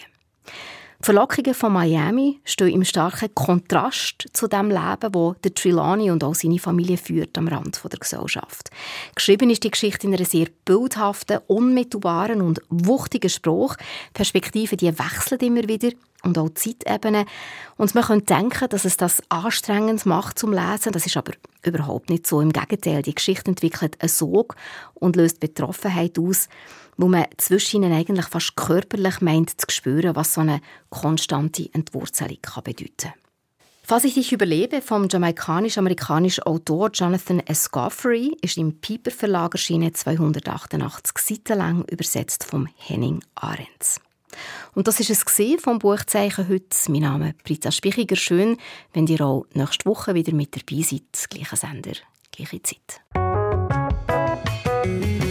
Die 1.04 1.08
Verlockungen 1.08 1.54
von 1.54 1.74
Miami 1.74 2.39
stehen 2.46 2.70
im 2.76 2.86
starken 2.86 3.36
Kontrast 3.36 4.26
zu 4.32 4.48
dem 4.48 4.70
Leben, 4.70 5.13
wo 5.13 5.36
der 5.44 5.54
Trelawney 5.54 6.10
und 6.10 6.24
auch 6.24 6.34
seine 6.34 6.60
Familie 6.60 6.96
führt 6.96 7.38
am 7.38 7.50
Rand 7.50 7.82
der 7.84 8.00
Gesellschaft. 8.00 8.70
Geschrieben 9.13 9.50
ist 9.50 9.66
die 9.66 9.72
Geschichte 9.72 10.08
in 10.08 10.13
einer 10.16 10.24
sehr 10.24 10.48
bildhaften, 10.63 11.39
unmittelbaren 11.48 12.42
und 12.42 12.62
wuchtigen 12.70 13.30
Spruch. 13.30 13.76
Perspektiven 14.13 14.78
die 14.78 14.98
wechseln 14.98 15.39
immer 15.42 15.68
wieder 15.68 15.89
und 16.24 16.38
auch 16.38 16.50
Zeitebene. 16.50 17.26
Und 17.78 17.94
man 17.96 18.04
könnte 18.04 18.34
denken, 18.34 18.70
dass 18.70 18.86
es 18.86 18.98
das 18.98 19.22
anstrengend 19.30 20.06
macht 20.06 20.40
zum 20.40 20.52
Lesen. 20.52 20.92
Das 20.92 21.06
ist 21.06 21.18
aber 21.18 21.34
überhaupt 21.64 22.10
nicht 22.10 22.26
so. 22.26 22.42
Im 22.42 22.54
Gegenteil, 22.54 23.02
die 23.02 23.16
Geschichte 23.16 23.50
entwickelt 23.52 24.02
einen 24.02 24.10
Sog 24.10 24.56
und 24.94 25.16
löst 25.16 25.40
Betroffenheit 25.40 26.18
aus 26.18 26.48
wo 26.98 27.08
man 27.08 27.26
zwischen 27.38 27.84
ihnen 27.84 27.94
eigentlich 27.94 28.28
fast 28.28 28.56
körperlich 28.56 29.22
meint 29.22 29.50
zu 29.60 29.66
spüren, 29.70 30.16
was 30.16 30.34
so 30.34 30.42
eine 30.42 30.62
konstante 30.90 31.70
Entwurzelung 31.74 32.38
kann 32.42 32.64
bedeuten 32.64 32.94
kann. 32.98 33.14
Falls 33.86 34.06
ich 34.06 34.14
dich 34.14 34.32
überlebe, 34.32 34.82
vom 34.82 35.10
jamaikanisch-amerikanischen 35.10 36.44
Autor 36.44 36.90
Jonathan 36.94 37.42
Escoffery 37.42 38.38
ist 38.42 38.58
im 38.58 38.80
Piper 38.80 39.12
Verlag 39.12 39.56
erschienen, 39.56 39.94
288 39.94 41.18
Seiten 41.18 41.58
lang, 41.58 41.84
übersetzt 41.90 42.46
vom 42.46 42.70
Henning 42.78 43.22
Ahrens. 43.36 44.00
Und 44.74 44.88
das 44.88 45.00
ist 45.00 45.10
es 45.10 45.24
vom 45.62 45.80
Buchzeichen 45.80 46.48
heute. 46.48 46.76
Mein 46.89 47.02
Name 47.02 47.30
ist 47.30 47.43
Britta 47.43 47.72
Spichiger. 47.72 48.15
Schön, 48.15 48.58
wenn 48.93 49.08
ihr 49.08 49.22
auch 49.22 49.46
nächste 49.54 49.86
Woche 49.86 50.13
wieder 50.13 50.34
mit 50.34 50.56
dabei 50.56 50.82
seid. 50.82 51.30
Gleicher 51.30 51.58
Sender, 51.58 51.93
gleiche 52.32 52.62
Zeit. 52.62 53.02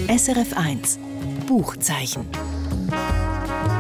SRF 0.09 0.57
1 0.57 0.99
Buchzeichen. 1.47 2.27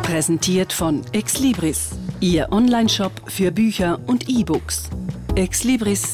Präsentiert 0.02 0.72
von 0.72 1.02
Exlibris, 1.12 1.90
Ihr 2.20 2.50
Onlineshop 2.50 3.12
für 3.30 3.50
Bücher 3.50 4.00
und 4.06 4.28
E-Books. 4.28 4.90
exlibris.ch 5.36 6.12